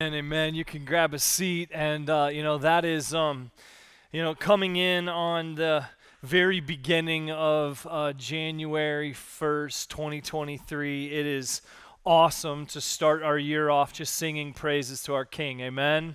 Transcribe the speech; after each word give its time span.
And 0.00 0.14
amen. 0.14 0.54
You 0.54 0.64
can 0.64 0.84
grab 0.84 1.12
a 1.12 1.18
seat, 1.18 1.70
and 1.72 2.08
uh, 2.08 2.28
you 2.32 2.40
know 2.40 2.56
that 2.58 2.84
is, 2.84 3.12
um, 3.12 3.50
you 4.12 4.22
know, 4.22 4.32
coming 4.32 4.76
in 4.76 5.08
on 5.08 5.56
the 5.56 5.86
very 6.22 6.60
beginning 6.60 7.32
of 7.32 7.84
uh, 7.90 8.12
January 8.12 9.12
first, 9.12 9.90
2023. 9.90 11.06
It 11.06 11.26
is 11.26 11.62
awesome 12.06 12.64
to 12.66 12.80
start 12.80 13.24
our 13.24 13.36
year 13.36 13.70
off 13.70 13.92
just 13.92 14.14
singing 14.14 14.52
praises 14.52 15.02
to 15.02 15.14
our 15.14 15.24
King. 15.24 15.58
Amen. 15.62 16.14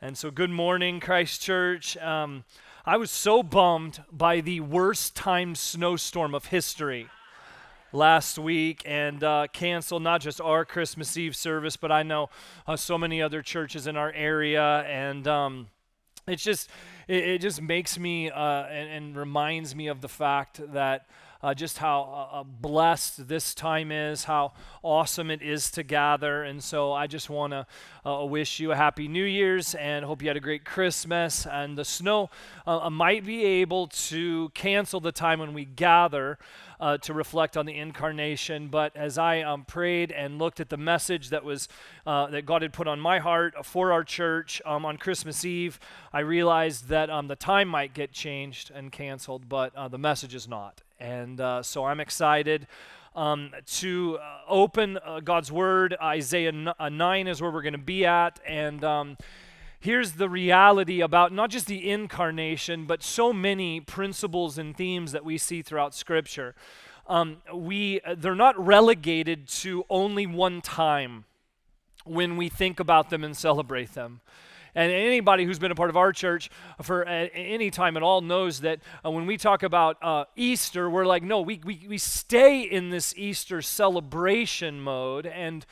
And 0.00 0.18
so, 0.18 0.32
good 0.32 0.50
morning, 0.50 0.98
Christ 0.98 1.40
Church. 1.40 1.96
Um, 1.98 2.42
I 2.84 2.96
was 2.96 3.12
so 3.12 3.44
bummed 3.44 4.02
by 4.10 4.40
the 4.40 4.58
worst 4.58 5.14
timed 5.14 5.56
snowstorm 5.56 6.34
of 6.34 6.46
history 6.46 7.08
last 7.92 8.38
week 8.38 8.82
and 8.86 9.22
uh, 9.22 9.46
canceled 9.52 10.02
not 10.02 10.20
just 10.20 10.40
our 10.40 10.64
Christmas 10.64 11.16
Eve 11.16 11.36
service, 11.36 11.76
but 11.76 11.92
I 11.92 12.02
know 12.02 12.30
uh, 12.66 12.76
so 12.76 12.96
many 12.96 13.20
other 13.20 13.42
churches 13.42 13.86
in 13.86 13.96
our 13.96 14.10
area. 14.12 14.80
And 14.88 15.28
um, 15.28 15.68
it's 16.26 16.42
just, 16.42 16.70
it, 17.06 17.24
it, 17.24 17.38
just 17.40 17.60
makes 17.60 17.98
me 17.98 18.30
uh, 18.30 18.64
and, 18.64 18.88
and, 18.88 19.16
reminds 19.16 19.74
me 19.74 19.88
of 19.88 20.00
the 20.00 20.08
fact 20.08 20.60
that. 20.72 21.06
Uh, 21.44 21.52
just 21.52 21.78
how 21.78 22.30
uh, 22.32 22.36
uh, 22.36 22.44
blessed 22.44 23.26
this 23.26 23.52
time 23.52 23.90
is, 23.90 24.22
how 24.22 24.52
awesome 24.84 25.28
it 25.28 25.42
is 25.42 25.72
to 25.72 25.82
gather. 25.82 26.44
And 26.44 26.62
so 26.62 26.92
I 26.92 27.08
just 27.08 27.28
want 27.28 27.52
to 27.52 27.66
wish 28.26 28.60
you 28.60 28.70
a 28.70 28.76
happy 28.76 29.08
New 29.08 29.24
Year's 29.24 29.74
and 29.74 30.04
hope 30.04 30.22
you 30.22 30.28
had 30.28 30.36
a 30.36 30.40
great 30.40 30.64
Christmas. 30.64 31.44
And 31.44 31.76
the 31.76 31.84
snow 31.84 32.30
might 32.92 33.26
be 33.26 33.44
able 33.44 33.88
to 33.88 34.50
cancel 34.50 35.00
the 35.00 35.10
time 35.10 35.40
when 35.40 35.52
we 35.52 35.64
gather 35.64 36.38
uh, 36.82 36.98
to 36.98 37.14
reflect 37.14 37.56
on 37.56 37.64
the 37.64 37.78
incarnation. 37.78 38.66
But 38.66 38.96
as 38.96 39.16
I 39.16 39.40
um, 39.42 39.64
prayed 39.64 40.10
and 40.10 40.40
looked 40.40 40.58
at 40.58 40.68
the 40.68 40.76
message 40.76 41.30
that 41.30 41.44
was 41.44 41.68
uh, 42.04 42.26
that 42.26 42.44
God 42.44 42.62
had 42.62 42.72
put 42.72 42.88
on 42.88 42.98
my 42.98 43.20
heart 43.20 43.64
for 43.64 43.92
our 43.92 44.02
church 44.02 44.60
um, 44.66 44.84
on 44.84 44.96
Christmas 44.96 45.44
Eve, 45.44 45.78
I 46.12 46.20
realized 46.20 46.88
that 46.88 47.08
um, 47.08 47.28
the 47.28 47.36
time 47.36 47.68
might 47.68 47.94
get 47.94 48.10
changed 48.10 48.72
and 48.74 48.90
canceled, 48.90 49.48
but 49.48 49.74
uh, 49.76 49.86
the 49.86 49.98
message 49.98 50.34
is 50.34 50.48
not. 50.48 50.82
And 50.98 51.40
uh, 51.40 51.62
so 51.62 51.84
I'm 51.84 52.00
excited. 52.00 52.66
Um, 53.14 53.50
to 53.66 54.18
uh, 54.22 54.38
open 54.48 54.98
uh, 55.04 55.20
God's 55.20 55.52
Word. 55.52 55.94
Isaiah 56.02 56.48
n- 56.48 56.72
uh, 56.80 56.88
9 56.88 57.28
is 57.28 57.42
where 57.42 57.50
we're 57.50 57.60
going 57.60 57.72
to 57.74 57.78
be 57.78 58.06
at. 58.06 58.40
And 58.46 58.82
um, 58.82 59.18
here's 59.82 60.12
the 60.12 60.28
reality 60.28 61.00
about 61.00 61.32
not 61.32 61.50
just 61.50 61.66
the 61.66 61.90
incarnation, 61.90 62.86
but 62.86 63.02
so 63.02 63.32
many 63.32 63.80
principles 63.80 64.56
and 64.56 64.76
themes 64.76 65.10
that 65.10 65.24
we 65.24 65.36
see 65.36 65.60
throughout 65.60 65.92
Scripture. 65.92 66.54
Um, 67.08 67.38
we, 67.52 68.00
they're 68.16 68.36
not 68.36 68.56
relegated 68.64 69.48
to 69.48 69.84
only 69.90 70.24
one 70.24 70.60
time 70.60 71.24
when 72.04 72.36
we 72.36 72.48
think 72.48 72.78
about 72.78 73.10
them 73.10 73.24
and 73.24 73.36
celebrate 73.36 73.92
them. 73.94 74.20
And 74.72 74.92
anybody 74.92 75.44
who's 75.44 75.58
been 75.58 75.72
a 75.72 75.74
part 75.74 75.90
of 75.90 75.96
our 75.96 76.12
church 76.12 76.48
for 76.80 77.04
any 77.04 77.70
time 77.70 77.96
at 77.96 78.04
all 78.04 78.20
knows 78.20 78.60
that 78.60 78.78
uh, 79.04 79.10
when 79.10 79.26
we 79.26 79.36
talk 79.36 79.64
about 79.64 79.98
uh, 80.00 80.24
Easter, 80.36 80.88
we're 80.88 81.04
like, 81.06 81.24
no, 81.24 81.40
we, 81.40 81.60
we, 81.64 81.84
we 81.88 81.98
stay 81.98 82.62
in 82.62 82.90
this 82.90 83.12
Easter 83.16 83.60
celebration 83.60 84.80
mode. 84.80 85.26
And 85.26 85.66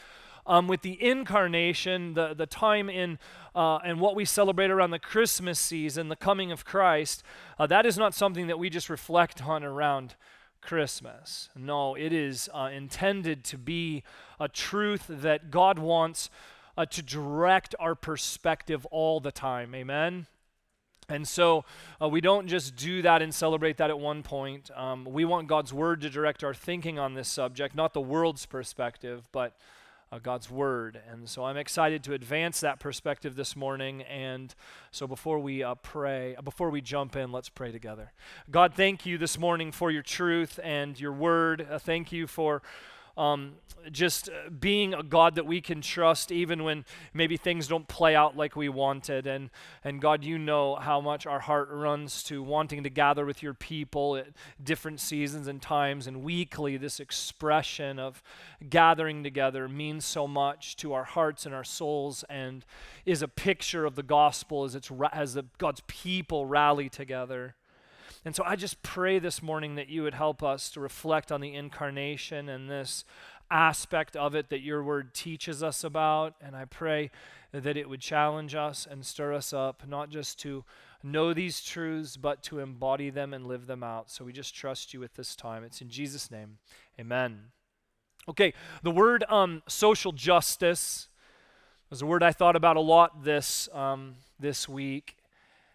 um, 0.50 0.66
with 0.66 0.82
the 0.82 1.00
incarnation, 1.00 2.14
the, 2.14 2.34
the 2.34 2.44
time 2.44 2.90
in 2.90 3.20
uh, 3.54 3.76
and 3.84 4.00
what 4.00 4.16
we 4.16 4.24
celebrate 4.24 4.68
around 4.68 4.90
the 4.90 4.98
Christmas 4.98 5.60
season, 5.60 6.08
the 6.08 6.16
coming 6.16 6.50
of 6.50 6.64
Christ, 6.64 7.22
uh, 7.56 7.68
that 7.68 7.86
is 7.86 7.96
not 7.96 8.14
something 8.14 8.48
that 8.48 8.58
we 8.58 8.68
just 8.68 8.90
reflect 8.90 9.46
on 9.46 9.62
around 9.62 10.16
Christmas. 10.60 11.50
No, 11.54 11.94
it 11.94 12.12
is 12.12 12.50
uh, 12.52 12.68
intended 12.72 13.44
to 13.44 13.58
be 13.58 14.02
a 14.40 14.48
truth 14.48 15.04
that 15.08 15.52
God 15.52 15.78
wants 15.78 16.30
uh, 16.76 16.84
to 16.86 17.00
direct 17.00 17.76
our 17.78 17.94
perspective 17.94 18.84
all 18.86 19.20
the 19.20 19.32
time. 19.32 19.72
Amen? 19.72 20.26
And 21.08 21.28
so 21.28 21.64
uh, 22.02 22.08
we 22.08 22.20
don't 22.20 22.48
just 22.48 22.74
do 22.74 23.02
that 23.02 23.22
and 23.22 23.32
celebrate 23.32 23.76
that 23.76 23.90
at 23.90 24.00
one 24.00 24.24
point. 24.24 24.72
Um, 24.76 25.04
we 25.04 25.24
want 25.24 25.46
God's 25.46 25.72
word 25.72 26.00
to 26.00 26.10
direct 26.10 26.42
our 26.42 26.54
thinking 26.54 26.98
on 26.98 27.14
this 27.14 27.28
subject, 27.28 27.76
not 27.76 27.94
the 27.94 28.00
world's 28.00 28.46
perspective, 28.46 29.28
but 29.30 29.56
uh, 30.12 30.18
God's 30.18 30.50
Word. 30.50 31.00
And 31.10 31.28
so 31.28 31.44
I'm 31.44 31.56
excited 31.56 32.02
to 32.04 32.14
advance 32.14 32.60
that 32.60 32.80
perspective 32.80 33.36
this 33.36 33.54
morning. 33.54 34.02
And 34.02 34.54
so 34.90 35.06
before 35.06 35.38
we 35.38 35.62
uh, 35.62 35.76
pray, 35.76 36.34
uh, 36.34 36.42
before 36.42 36.70
we 36.70 36.80
jump 36.80 37.14
in, 37.14 37.30
let's 37.30 37.48
pray 37.48 37.70
together. 37.70 38.12
God, 38.50 38.74
thank 38.74 39.06
you 39.06 39.18
this 39.18 39.38
morning 39.38 39.70
for 39.70 39.90
your 39.90 40.02
truth 40.02 40.58
and 40.62 40.98
your 40.98 41.12
Word. 41.12 41.66
Uh, 41.70 41.78
thank 41.78 42.10
you 42.10 42.26
for 42.26 42.60
um, 43.16 43.54
just 43.90 44.28
uh, 44.28 44.50
being 44.50 44.94
a 44.94 45.02
God 45.02 45.34
that 45.34 45.46
we 45.46 45.60
can 45.60 45.80
trust 45.80 46.30
even 46.30 46.64
when 46.64 46.84
maybe 47.14 47.36
things 47.36 47.68
don't 47.68 47.88
play 47.88 48.14
out 48.14 48.36
like 48.36 48.56
we 48.56 48.68
wanted. 48.68 49.26
And, 49.26 49.50
and 49.84 50.00
God, 50.00 50.24
you 50.24 50.38
know 50.38 50.76
how 50.76 51.00
much 51.00 51.26
our 51.26 51.40
heart 51.40 51.68
runs 51.70 52.22
to 52.24 52.42
wanting 52.42 52.82
to 52.82 52.90
gather 52.90 53.24
with 53.24 53.42
your 53.42 53.54
people 53.54 54.16
at 54.16 54.28
different 54.62 55.00
seasons 55.00 55.48
and 55.48 55.60
times. 55.60 56.06
And 56.06 56.22
weekly, 56.22 56.76
this 56.76 57.00
expression 57.00 57.98
of 57.98 58.22
gathering 58.68 59.22
together 59.22 59.68
means 59.68 60.04
so 60.04 60.26
much 60.26 60.76
to 60.76 60.92
our 60.92 61.04
hearts 61.04 61.46
and 61.46 61.54
our 61.54 61.64
souls 61.64 62.24
and 62.28 62.64
is 63.06 63.22
a 63.22 63.28
picture 63.28 63.84
of 63.84 63.94
the 63.94 64.02
gospel 64.02 64.64
as, 64.64 64.74
it's, 64.74 64.90
as 65.12 65.34
the, 65.34 65.44
God's 65.58 65.82
people 65.86 66.46
rally 66.46 66.88
together. 66.88 67.54
And 68.24 68.36
so 68.36 68.44
I 68.44 68.54
just 68.56 68.82
pray 68.82 69.18
this 69.18 69.42
morning 69.42 69.76
that 69.76 69.88
you 69.88 70.02
would 70.02 70.14
help 70.14 70.42
us 70.42 70.70
to 70.72 70.80
reflect 70.80 71.32
on 71.32 71.40
the 71.40 71.54
incarnation 71.54 72.50
and 72.50 72.68
this 72.68 73.04
aspect 73.50 74.14
of 74.14 74.34
it 74.34 74.50
that 74.50 74.60
your 74.60 74.84
word 74.84 75.14
teaches 75.14 75.62
us 75.62 75.82
about. 75.82 76.34
And 76.40 76.54
I 76.54 76.66
pray 76.66 77.10
that 77.52 77.76
it 77.76 77.88
would 77.88 78.00
challenge 78.00 78.54
us 78.54 78.86
and 78.88 79.04
stir 79.04 79.32
us 79.32 79.52
up, 79.52 79.88
not 79.88 80.10
just 80.10 80.38
to 80.40 80.64
know 81.02 81.32
these 81.32 81.62
truths, 81.62 82.18
but 82.18 82.42
to 82.42 82.58
embody 82.58 83.08
them 83.08 83.32
and 83.32 83.46
live 83.46 83.66
them 83.66 83.82
out. 83.82 84.10
So 84.10 84.24
we 84.24 84.32
just 84.32 84.54
trust 84.54 84.92
you 84.92 85.00
with 85.00 85.14
this 85.14 85.34
time. 85.34 85.64
It's 85.64 85.80
in 85.80 85.88
Jesus' 85.88 86.30
name. 86.30 86.58
Amen. 86.98 87.44
Okay, 88.28 88.52
the 88.82 88.90
word 88.90 89.24
um, 89.30 89.62
social 89.66 90.12
justice 90.12 91.08
was 91.88 92.02
a 92.02 92.06
word 92.06 92.22
I 92.22 92.32
thought 92.32 92.54
about 92.54 92.76
a 92.76 92.80
lot 92.80 93.24
this, 93.24 93.66
um, 93.72 94.16
this 94.38 94.68
week 94.68 95.16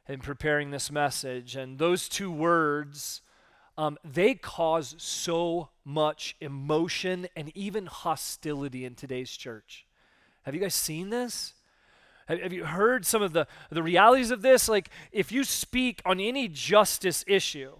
in 0.07 0.19
preparing 0.19 0.71
this 0.71 0.91
message. 0.91 1.55
And 1.55 1.79
those 1.79 2.07
two 2.07 2.31
words, 2.31 3.21
um, 3.77 3.97
they 4.03 4.35
cause 4.35 4.95
so 4.97 5.69
much 5.83 6.35
emotion 6.39 7.27
and 7.35 7.51
even 7.55 7.85
hostility 7.87 8.85
in 8.85 8.95
today's 8.95 9.31
church. 9.31 9.85
Have 10.43 10.53
you 10.53 10.61
guys 10.61 10.75
seen 10.75 11.09
this? 11.09 11.53
Have, 12.27 12.39
have 12.39 12.53
you 12.53 12.65
heard 12.65 13.05
some 13.05 13.21
of 13.21 13.33
the, 13.33 13.47
the 13.69 13.83
realities 13.83 14.31
of 14.31 14.41
this? 14.41 14.69
Like, 14.69 14.89
if 15.11 15.31
you 15.31 15.43
speak 15.43 16.01
on 16.05 16.19
any 16.19 16.47
justice 16.47 17.23
issue, 17.27 17.73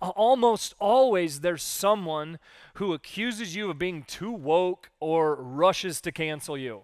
almost 0.00 0.74
always 0.78 1.40
there's 1.40 1.62
someone 1.62 2.38
who 2.74 2.92
accuses 2.92 3.54
you 3.54 3.70
of 3.70 3.78
being 3.78 4.02
too 4.02 4.30
woke 4.30 4.90
or 5.00 5.34
rushes 5.36 6.00
to 6.02 6.12
cancel 6.12 6.56
you. 6.56 6.82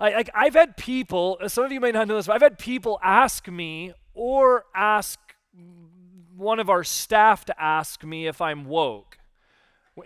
I, 0.00 0.10
like 0.10 0.30
I've 0.34 0.54
had 0.54 0.76
people, 0.76 1.38
some 1.48 1.64
of 1.64 1.72
you 1.72 1.80
may 1.80 1.90
not 1.90 2.06
know 2.08 2.16
this, 2.16 2.26
but 2.26 2.34
I've 2.34 2.42
had 2.42 2.58
people 2.58 3.00
ask 3.02 3.48
me 3.48 3.92
or 4.14 4.64
ask 4.74 5.18
one 6.36 6.60
of 6.60 6.70
our 6.70 6.84
staff 6.84 7.44
to 7.46 7.60
ask 7.60 8.04
me 8.04 8.26
if 8.26 8.40
I'm 8.40 8.64
woke. 8.64 9.18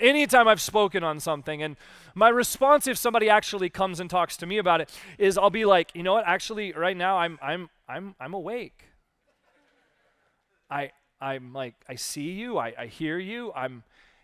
Anytime 0.00 0.48
I've 0.48 0.62
spoken 0.62 1.04
on 1.04 1.20
something, 1.20 1.62
and 1.62 1.76
my 2.14 2.30
response 2.30 2.86
if 2.86 2.96
somebody 2.96 3.28
actually 3.28 3.68
comes 3.68 4.00
and 4.00 4.08
talks 4.08 4.38
to 4.38 4.46
me 4.46 4.56
about 4.56 4.80
it 4.80 4.90
is 5.18 5.36
I'll 5.36 5.50
be 5.50 5.66
like, 5.66 5.90
you 5.94 6.02
know 6.02 6.14
what, 6.14 6.24
actually 6.26 6.72
right 6.72 6.96
now 6.96 7.18
I'm 7.18 7.38
I'm 7.42 7.68
I'm 7.86 8.14
I'm 8.18 8.32
awake. 8.32 8.86
I 10.70 10.92
I'm 11.20 11.52
like, 11.52 11.74
I 11.86 11.96
see 11.96 12.30
you, 12.30 12.56
I, 12.56 12.72
I 12.78 12.86
hear 12.86 13.18
you, 13.18 13.52
I'm 13.54 13.82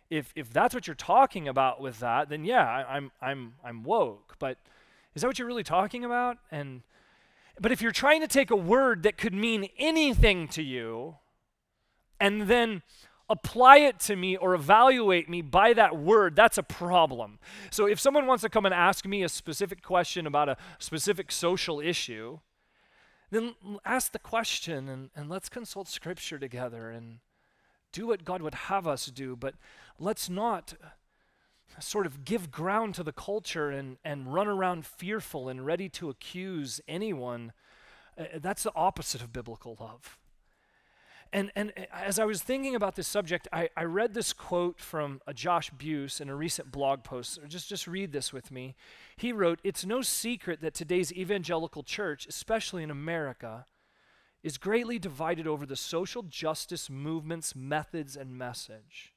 if 0.08 0.32
if 0.34 0.50
that's 0.50 0.74
what 0.74 0.86
you're 0.86 0.96
talking 0.96 1.46
about 1.46 1.82
with 1.82 2.00
that, 2.00 2.30
then 2.30 2.46
yeah, 2.46 2.66
I, 2.66 2.96
I'm 2.96 3.10
I'm 3.20 3.52
I'm 3.62 3.84
woke. 3.84 4.36
But 4.38 4.56
is 5.18 5.22
that 5.22 5.26
what 5.26 5.38
you're 5.40 5.48
really 5.48 5.64
talking 5.64 6.04
about? 6.04 6.38
And 6.52 6.82
but 7.58 7.72
if 7.72 7.82
you're 7.82 7.90
trying 7.90 8.20
to 8.20 8.28
take 8.28 8.52
a 8.52 8.56
word 8.56 9.02
that 9.02 9.18
could 9.18 9.34
mean 9.34 9.68
anything 9.76 10.46
to 10.46 10.62
you 10.62 11.16
and 12.20 12.42
then 12.42 12.82
apply 13.28 13.78
it 13.78 13.98
to 13.98 14.14
me 14.14 14.36
or 14.36 14.54
evaluate 14.54 15.28
me 15.28 15.42
by 15.42 15.72
that 15.72 15.96
word, 15.96 16.36
that's 16.36 16.56
a 16.56 16.62
problem. 16.62 17.40
So 17.72 17.86
if 17.86 17.98
someone 17.98 18.26
wants 18.26 18.42
to 18.42 18.48
come 18.48 18.64
and 18.64 18.72
ask 18.72 19.04
me 19.06 19.24
a 19.24 19.28
specific 19.28 19.82
question 19.82 20.24
about 20.24 20.48
a 20.48 20.56
specific 20.78 21.32
social 21.32 21.80
issue, 21.80 22.38
then 23.32 23.56
ask 23.84 24.12
the 24.12 24.20
question 24.20 24.88
and, 24.88 25.10
and 25.16 25.28
let's 25.28 25.48
consult 25.48 25.88
scripture 25.88 26.38
together 26.38 26.90
and 26.90 27.18
do 27.90 28.06
what 28.06 28.24
God 28.24 28.40
would 28.40 28.54
have 28.54 28.86
us 28.86 29.06
do. 29.06 29.34
But 29.34 29.54
let's 29.98 30.30
not 30.30 30.74
sort 31.80 32.06
of 32.06 32.24
give 32.24 32.50
ground 32.50 32.94
to 32.96 33.02
the 33.02 33.12
culture 33.12 33.70
and, 33.70 33.98
and 34.04 34.32
run 34.32 34.48
around 34.48 34.86
fearful 34.86 35.48
and 35.48 35.64
ready 35.64 35.88
to 35.90 36.08
accuse 36.08 36.80
anyone, 36.88 37.52
uh, 38.18 38.24
that's 38.40 38.62
the 38.62 38.74
opposite 38.74 39.22
of 39.22 39.32
biblical 39.32 39.76
love. 39.78 40.18
And, 41.32 41.52
and 41.54 41.72
as 41.92 42.18
I 42.18 42.24
was 42.24 42.42
thinking 42.42 42.74
about 42.74 42.96
this 42.96 43.06
subject, 43.06 43.48
I, 43.52 43.68
I 43.76 43.84
read 43.84 44.14
this 44.14 44.32
quote 44.32 44.80
from 44.80 45.20
a 45.26 45.34
Josh 45.34 45.70
Buice 45.70 46.20
in 46.20 46.30
a 46.30 46.34
recent 46.34 46.72
blog 46.72 47.04
post. 47.04 47.38
Just, 47.48 47.68
just 47.68 47.86
read 47.86 48.12
this 48.12 48.32
with 48.32 48.50
me. 48.50 48.74
He 49.16 49.32
wrote 49.32 49.60
It's 49.62 49.84
no 49.84 50.00
secret 50.00 50.62
that 50.62 50.72
today's 50.72 51.12
evangelical 51.12 51.82
church, 51.82 52.26
especially 52.26 52.82
in 52.82 52.90
America, 52.90 53.66
is 54.42 54.56
greatly 54.56 54.98
divided 54.98 55.46
over 55.46 55.66
the 55.66 55.76
social 55.76 56.22
justice 56.22 56.88
movement's 56.88 57.54
methods 57.54 58.16
and 58.16 58.38
message. 58.38 59.12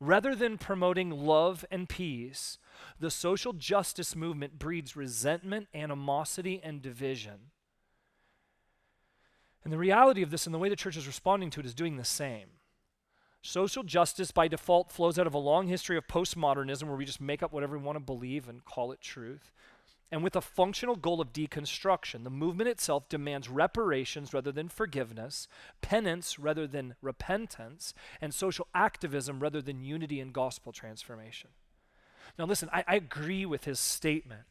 Rather 0.00 0.34
than 0.34 0.56
promoting 0.56 1.10
love 1.10 1.64
and 1.70 1.86
peace, 1.86 2.56
the 2.98 3.10
social 3.10 3.52
justice 3.52 4.16
movement 4.16 4.58
breeds 4.58 4.96
resentment, 4.96 5.68
animosity, 5.74 6.58
and 6.64 6.80
division. 6.80 7.50
And 9.62 9.70
the 9.70 9.78
reality 9.78 10.22
of 10.22 10.30
this 10.30 10.46
and 10.46 10.54
the 10.54 10.58
way 10.58 10.70
the 10.70 10.76
church 10.76 10.96
is 10.96 11.06
responding 11.06 11.50
to 11.50 11.60
it 11.60 11.66
is 11.66 11.74
doing 11.74 11.96
the 11.96 12.04
same. 12.04 12.48
Social 13.42 13.82
justice, 13.82 14.30
by 14.30 14.48
default, 14.48 14.90
flows 14.90 15.18
out 15.18 15.26
of 15.26 15.34
a 15.34 15.38
long 15.38 15.66
history 15.66 15.98
of 15.98 16.06
postmodernism 16.06 16.84
where 16.84 16.96
we 16.96 17.04
just 17.04 17.20
make 17.20 17.42
up 17.42 17.52
whatever 17.52 17.76
we 17.76 17.84
want 17.84 17.96
to 17.96 18.00
believe 18.00 18.48
and 18.48 18.64
call 18.64 18.92
it 18.92 19.00
truth. 19.02 19.52
And 20.12 20.24
with 20.24 20.34
a 20.34 20.40
functional 20.40 20.96
goal 20.96 21.20
of 21.20 21.32
deconstruction, 21.32 22.24
the 22.24 22.30
movement 22.30 22.68
itself 22.68 23.08
demands 23.08 23.48
reparations 23.48 24.34
rather 24.34 24.50
than 24.50 24.68
forgiveness, 24.68 25.46
penance 25.82 26.38
rather 26.38 26.66
than 26.66 26.96
repentance, 27.00 27.94
and 28.20 28.34
social 28.34 28.66
activism 28.74 29.38
rather 29.38 29.62
than 29.62 29.84
unity 29.84 30.18
and 30.18 30.32
gospel 30.32 30.72
transformation. 30.72 31.50
Now, 32.38 32.46
listen, 32.46 32.68
I, 32.72 32.84
I 32.88 32.96
agree 32.96 33.46
with 33.46 33.64
his 33.64 33.78
statement. 33.78 34.42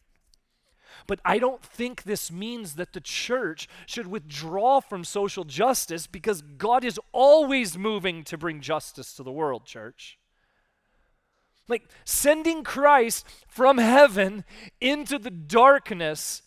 But 1.07 1.19
I 1.23 1.39
don't 1.39 1.61
think 1.61 2.03
this 2.03 2.31
means 2.31 2.75
that 2.75 2.93
the 2.93 3.01
church 3.01 3.67
should 3.85 4.07
withdraw 4.07 4.79
from 4.79 5.03
social 5.03 5.43
justice 5.43 6.07
because 6.07 6.41
God 6.41 6.83
is 6.83 6.99
always 7.11 7.77
moving 7.77 8.23
to 8.25 8.37
bring 8.37 8.61
justice 8.61 9.13
to 9.15 9.23
the 9.23 9.31
world, 9.31 9.65
church. 9.65 10.18
Like 11.69 11.87
sending 12.03 12.63
Christ 12.63 13.25
from 13.47 13.77
heaven 13.77 14.43
into 14.81 15.17
the 15.17 15.31
darkness 15.31 16.41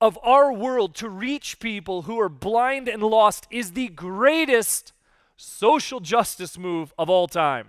of 0.00 0.18
our 0.22 0.52
world 0.52 0.94
to 0.96 1.08
reach 1.08 1.58
people 1.58 2.02
who 2.02 2.20
are 2.20 2.28
blind 2.28 2.88
and 2.88 3.02
lost 3.02 3.46
is 3.50 3.72
the 3.72 3.88
greatest 3.88 4.92
social 5.36 6.00
justice 6.00 6.58
move 6.58 6.92
of 6.98 7.08
all 7.08 7.26
time. 7.26 7.68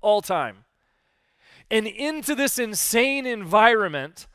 All 0.00 0.22
time. 0.22 0.64
And 1.70 1.86
into 1.86 2.34
this 2.34 2.58
insane 2.58 3.26
environment, 3.26 4.26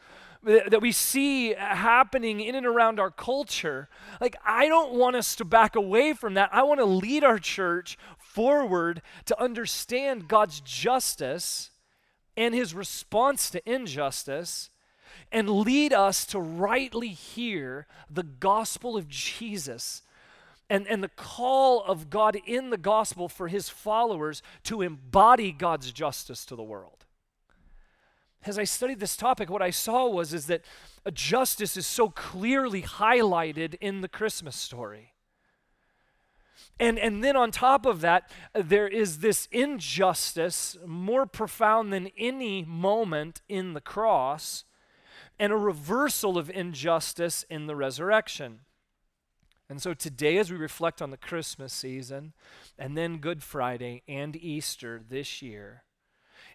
that 0.43 0.81
we 0.81 0.91
see 0.91 1.53
happening 1.53 2.41
in 2.41 2.55
and 2.55 2.65
around 2.65 2.99
our 2.99 3.11
culture. 3.11 3.87
Like, 4.19 4.35
I 4.45 4.67
don't 4.67 4.93
want 4.93 5.15
us 5.15 5.35
to 5.37 5.45
back 5.45 5.75
away 5.75 6.13
from 6.13 6.33
that. 6.33 6.49
I 6.51 6.63
want 6.63 6.79
to 6.79 6.85
lead 6.85 7.23
our 7.23 7.39
church 7.39 7.97
forward 8.17 9.01
to 9.25 9.41
understand 9.41 10.27
God's 10.27 10.59
justice 10.59 11.69
and 12.35 12.53
his 12.53 12.73
response 12.73 13.49
to 13.51 13.71
injustice 13.71 14.69
and 15.31 15.49
lead 15.49 15.93
us 15.93 16.25
to 16.27 16.39
rightly 16.39 17.09
hear 17.09 17.87
the 18.09 18.23
gospel 18.23 18.97
of 18.97 19.07
Jesus 19.07 20.01
and, 20.69 20.87
and 20.87 21.03
the 21.03 21.09
call 21.09 21.83
of 21.83 22.09
God 22.09 22.37
in 22.45 22.69
the 22.69 22.77
gospel 22.77 23.29
for 23.29 23.47
his 23.47 23.69
followers 23.69 24.41
to 24.63 24.81
embody 24.81 25.51
God's 25.51 25.91
justice 25.91 26.45
to 26.45 26.55
the 26.55 26.63
world 26.63 27.02
as 28.45 28.59
I 28.59 28.63
studied 28.63 28.99
this 28.99 29.15
topic, 29.15 29.49
what 29.49 29.61
I 29.61 29.69
saw 29.69 30.07
was 30.07 30.33
is 30.33 30.47
that 30.47 30.61
justice 31.13 31.77
is 31.77 31.85
so 31.85 32.09
clearly 32.09 32.81
highlighted 32.81 33.75
in 33.81 34.01
the 34.01 34.07
Christmas 34.07 34.55
story. 34.55 35.13
And, 36.79 36.97
and 36.97 37.23
then 37.23 37.35
on 37.35 37.51
top 37.51 37.85
of 37.85 38.01
that, 38.01 38.31
there 38.53 38.87
is 38.87 39.19
this 39.19 39.47
injustice 39.51 40.75
more 40.85 41.25
profound 41.25 41.93
than 41.93 42.09
any 42.17 42.63
moment 42.63 43.41
in 43.47 43.73
the 43.73 43.81
cross, 43.81 44.63
and 45.39 45.51
a 45.51 45.57
reversal 45.57 46.37
of 46.37 46.49
injustice 46.49 47.45
in 47.49 47.67
the 47.67 47.75
resurrection. 47.75 48.61
And 49.69 49.81
so 49.81 49.93
today, 49.93 50.37
as 50.37 50.51
we 50.51 50.57
reflect 50.57 51.01
on 51.01 51.09
the 51.09 51.17
Christmas 51.17 51.73
season, 51.73 52.33
and 52.77 52.97
then 52.97 53.17
Good 53.17 53.41
Friday 53.43 54.03
and 54.07 54.35
Easter 54.35 55.01
this 55.07 55.41
year, 55.41 55.83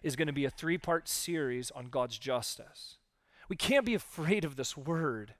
is 0.03 0.15
going 0.15 0.27
to 0.27 0.33
be 0.33 0.45
a 0.45 0.49
three 0.49 0.77
part 0.77 1.07
series 1.07 1.71
on 1.71 1.87
God's 1.87 2.17
justice. 2.17 2.97
We 3.47 3.55
can't 3.55 3.85
be 3.85 3.95
afraid 3.95 4.45
of 4.45 4.55
this 4.55 4.77
word 4.77 5.33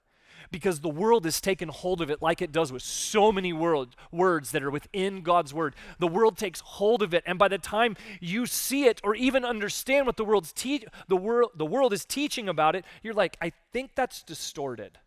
because 0.50 0.80
the 0.80 0.88
world 0.88 1.24
has 1.24 1.40
taken 1.40 1.68
hold 1.68 2.00
of 2.00 2.10
it 2.10 2.22
like 2.22 2.42
it 2.42 2.52
does 2.52 2.72
with 2.72 2.82
so 2.82 3.30
many 3.30 3.52
world, 3.52 3.94
words 4.10 4.50
that 4.52 4.62
are 4.62 4.70
within 4.70 5.22
God's 5.22 5.54
word. 5.54 5.74
The 5.98 6.08
world 6.08 6.36
takes 6.36 6.60
hold 6.60 7.02
of 7.02 7.14
it, 7.14 7.22
and 7.26 7.38
by 7.38 7.48
the 7.48 7.58
time 7.58 7.96
you 8.20 8.46
see 8.46 8.84
it 8.84 9.00
or 9.04 9.14
even 9.14 9.44
understand 9.44 10.06
what 10.06 10.16
the 10.16 10.24
world's 10.24 10.52
te- 10.52 10.86
the 11.08 11.16
world 11.16 11.50
the 11.54 11.66
world 11.66 11.92
is 11.92 12.04
teaching 12.04 12.48
about 12.48 12.74
it, 12.74 12.84
you're 13.02 13.14
like, 13.14 13.36
I 13.40 13.52
think 13.72 13.92
that's 13.94 14.22
distorted. 14.22 14.98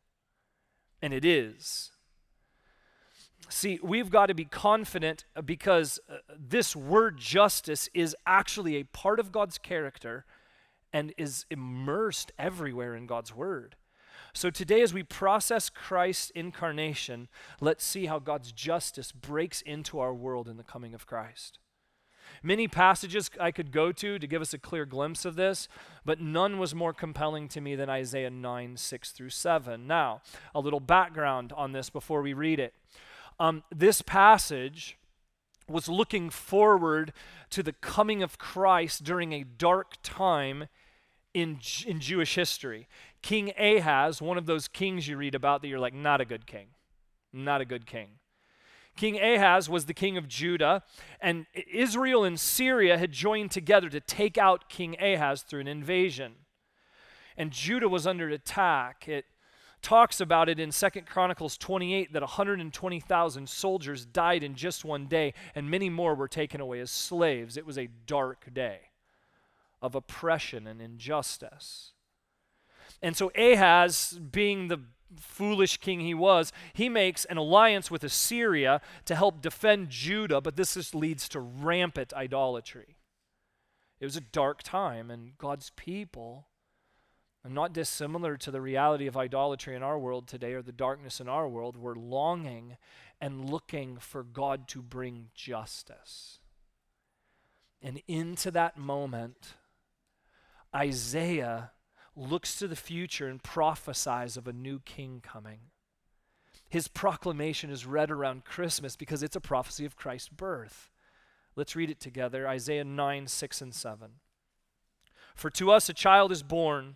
And 1.01 1.13
it 1.13 1.25
is. 1.25 1.92
See, 3.49 3.79
we've 3.83 4.09
got 4.09 4.27
to 4.27 4.33
be 4.33 4.45
confident 4.45 5.25
uh, 5.35 5.41
because 5.41 5.99
uh, 6.09 6.17
this 6.37 6.75
word 6.75 7.17
justice 7.17 7.89
is 7.93 8.15
actually 8.25 8.77
a 8.77 8.83
part 8.83 9.19
of 9.19 9.31
God's 9.31 9.57
character 9.57 10.25
and 10.91 11.13
is 11.17 11.45
immersed 11.49 12.31
everywhere 12.37 12.95
in 12.95 13.05
God's 13.05 13.35
word. 13.35 13.75
So 14.33 14.49
today, 14.49 14.81
as 14.81 14.93
we 14.93 15.03
process 15.03 15.69
Christ's 15.69 16.31
incarnation, 16.31 17.27
let's 17.61 17.83
see 17.83 18.07
how 18.07 18.19
God's 18.19 18.51
justice 18.51 19.11
breaks 19.11 19.61
into 19.61 19.99
our 19.99 20.13
world 20.13 20.47
in 20.47 20.57
the 20.57 20.63
coming 20.63 20.93
of 20.93 21.05
Christ. 21.05 21.59
Many 22.41 22.67
passages 22.67 23.29
I 23.39 23.51
could 23.51 23.71
go 23.71 23.91
to 23.91 24.17
to 24.17 24.27
give 24.27 24.41
us 24.41 24.53
a 24.53 24.57
clear 24.57 24.85
glimpse 24.85 25.23
of 25.23 25.35
this, 25.35 25.67
but 26.03 26.19
none 26.19 26.57
was 26.57 26.73
more 26.73 26.93
compelling 26.93 27.47
to 27.49 27.61
me 27.61 27.75
than 27.75 27.89
Isaiah 27.89 28.29
9, 28.29 28.77
6 28.77 29.11
through 29.11 29.29
7. 29.29 29.85
Now, 29.85 30.21
a 30.55 30.59
little 30.59 30.79
background 30.79 31.53
on 31.55 31.71
this 31.73 31.89
before 31.89 32.21
we 32.21 32.33
read 32.33 32.59
it. 32.59 32.73
Um, 33.39 33.63
this 33.71 34.01
passage 34.01 34.97
was 35.67 35.87
looking 35.87 36.29
forward 36.29 37.13
to 37.49 37.63
the 37.63 37.73
coming 37.73 38.21
of 38.21 38.37
Christ 38.37 39.03
during 39.03 39.33
a 39.33 39.43
dark 39.43 39.95
time 40.03 40.67
in, 41.33 41.59
in 41.85 41.99
Jewish 41.99 42.35
history. 42.35 42.87
King 43.21 43.53
Ahaz, 43.57 44.21
one 44.21 44.37
of 44.37 44.45
those 44.45 44.67
kings 44.67 45.07
you 45.07 45.17
read 45.17 45.35
about 45.35 45.61
that 45.61 45.67
you're 45.67 45.79
like, 45.79 45.93
not 45.93 46.21
a 46.21 46.25
good 46.25 46.45
king. 46.45 46.67
Not 47.31 47.61
a 47.61 47.65
good 47.65 47.85
king. 47.85 48.09
King 48.95 49.19
Ahaz 49.19 49.67
was 49.67 49.85
the 49.85 49.93
king 49.93 50.17
of 50.17 50.27
Judah, 50.27 50.83
and 51.19 51.47
Israel 51.71 52.23
and 52.23 52.39
Syria 52.39 52.97
had 52.97 53.11
joined 53.11 53.49
together 53.49 53.89
to 53.89 53.99
take 53.99 54.37
out 54.37 54.69
King 54.69 54.95
Ahaz 55.01 55.41
through 55.41 55.61
an 55.61 55.67
invasion. 55.67 56.33
And 57.35 57.49
Judah 57.49 57.89
was 57.89 58.05
under 58.05 58.29
attack. 58.29 59.07
It 59.07 59.25
talks 59.83 60.19
about 60.19 60.49
it 60.49 60.59
in 60.59 60.71
Second 60.71 61.05
Chronicles 61.05 61.57
28 61.57 62.13
that 62.13 62.21
120,000 62.21 63.49
soldiers 63.49 64.05
died 64.05 64.41
in 64.41 64.55
just 64.55 64.83
one 64.83 65.05
day, 65.05 65.33
and 65.53 65.69
many 65.69 65.89
more 65.89 66.15
were 66.15 66.27
taken 66.27 66.59
away 66.59 66.79
as 66.79 66.89
slaves. 66.89 67.57
It 67.57 67.65
was 67.65 67.77
a 67.77 67.89
dark 68.07 68.51
day 68.53 68.89
of 69.81 69.93
oppression 69.93 70.65
and 70.65 70.81
injustice. 70.81 71.91
And 73.01 73.15
so 73.15 73.31
Ahaz, 73.35 74.17
being 74.31 74.69
the 74.69 74.79
foolish 75.19 75.77
king 75.77 75.99
he 75.99 76.13
was, 76.13 76.51
he 76.73 76.89
makes 76.89 77.25
an 77.25 77.37
alliance 77.37 77.91
with 77.91 78.03
Assyria 78.03 78.81
to 79.05 79.15
help 79.15 79.41
defend 79.41 79.89
Judah, 79.89 80.41
but 80.41 80.55
this 80.55 80.73
just 80.75 80.95
leads 80.95 81.27
to 81.29 81.39
rampant 81.39 82.13
idolatry. 82.13 82.97
It 83.99 84.05
was 84.05 84.15
a 84.15 84.21
dark 84.21 84.63
time, 84.63 85.11
and 85.11 85.37
God's 85.37 85.71
people 85.75 86.47
not 87.49 87.73
dissimilar 87.73 88.37
to 88.37 88.51
the 88.51 88.61
reality 88.61 89.05
of 89.05 89.17
idolatry 89.17 89.75
in 89.75 89.83
our 89.83 89.99
world 89.99 90.27
today 90.27 90.53
or 90.53 90.61
the 90.61 90.71
darkness 90.71 91.19
in 91.19 91.27
our 91.27 91.47
world, 91.47 91.75
we're 91.75 91.95
longing 91.95 92.77
and 93.19 93.49
looking 93.49 93.97
for 93.97 94.23
God 94.23 94.67
to 94.69 94.81
bring 94.81 95.27
justice. 95.35 96.39
And 97.81 98.01
into 98.07 98.49
that 98.51 98.77
moment, 98.77 99.55
Isaiah 100.73 101.71
looks 102.15 102.55
to 102.59 102.67
the 102.67 102.75
future 102.77 103.27
and 103.27 103.43
prophesies 103.43 104.37
of 104.37 104.47
a 104.47 104.53
new 104.53 104.79
king 104.79 105.19
coming. 105.21 105.59
His 106.69 106.87
proclamation 106.87 107.69
is 107.69 107.85
read 107.85 108.09
around 108.09 108.45
Christmas 108.45 108.95
because 108.95 109.21
it's 109.21 109.35
a 109.35 109.41
prophecy 109.41 109.85
of 109.85 109.95
Christ's 109.95 110.29
birth. 110.29 110.91
Let's 111.55 111.75
read 111.75 111.89
it 111.89 111.99
together 111.99 112.47
Isaiah 112.47 112.83
9, 112.83 113.27
6, 113.27 113.61
and 113.61 113.75
7. 113.75 114.11
For 115.35 115.49
to 115.51 115.71
us 115.71 115.89
a 115.89 115.93
child 115.93 116.31
is 116.31 116.41
born 116.41 116.95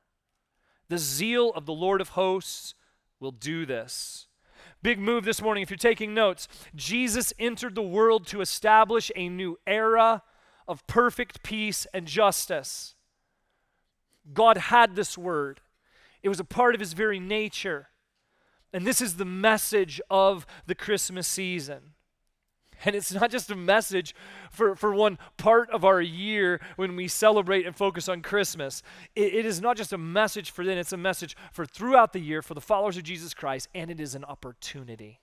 The 0.91 0.97
zeal 0.97 1.51
of 1.51 1.65
the 1.65 1.73
Lord 1.73 2.01
of 2.01 2.09
hosts 2.09 2.73
will 3.21 3.31
do 3.31 3.65
this. 3.65 4.27
Big 4.83 4.99
move 4.99 5.23
this 5.23 5.41
morning 5.41 5.63
if 5.63 5.69
you're 5.69 5.77
taking 5.77 6.13
notes. 6.13 6.49
Jesus 6.75 7.31
entered 7.39 7.75
the 7.75 7.81
world 7.81 8.27
to 8.27 8.41
establish 8.41 9.09
a 9.15 9.29
new 9.29 9.57
era 9.65 10.21
of 10.67 10.85
perfect 10.87 11.43
peace 11.43 11.87
and 11.93 12.05
justice. 12.05 12.95
God 14.33 14.57
had 14.57 14.97
this 14.97 15.17
word, 15.17 15.61
it 16.23 16.27
was 16.27 16.41
a 16.41 16.43
part 16.43 16.75
of 16.75 16.81
his 16.81 16.91
very 16.91 17.21
nature. 17.21 17.87
And 18.73 18.85
this 18.85 19.01
is 19.01 19.15
the 19.15 19.23
message 19.23 20.01
of 20.09 20.45
the 20.65 20.75
Christmas 20.75 21.25
season. 21.25 21.93
And 22.83 22.95
it's 22.95 23.13
not 23.13 23.31
just 23.31 23.51
a 23.51 23.55
message 23.55 24.15
for, 24.49 24.75
for 24.75 24.93
one 24.93 25.17
part 25.37 25.69
of 25.69 25.85
our 25.85 26.01
year 26.01 26.59
when 26.75 26.95
we 26.95 27.07
celebrate 27.07 27.65
and 27.65 27.75
focus 27.75 28.09
on 28.09 28.21
Christmas. 28.21 28.81
It, 29.15 29.33
it 29.33 29.45
is 29.45 29.61
not 29.61 29.77
just 29.77 29.93
a 29.93 29.97
message 29.97 30.51
for 30.51 30.65
then, 30.65 30.77
it's 30.77 30.93
a 30.93 30.97
message 30.97 31.35
for 31.51 31.65
throughout 31.65 32.13
the 32.13 32.19
year 32.19 32.41
for 32.41 32.53
the 32.53 32.61
followers 32.61 32.97
of 32.97 33.03
Jesus 33.03 33.33
Christ, 33.33 33.67
and 33.75 33.91
it 33.91 33.99
is 33.99 34.15
an 34.15 34.25
opportunity. 34.25 35.19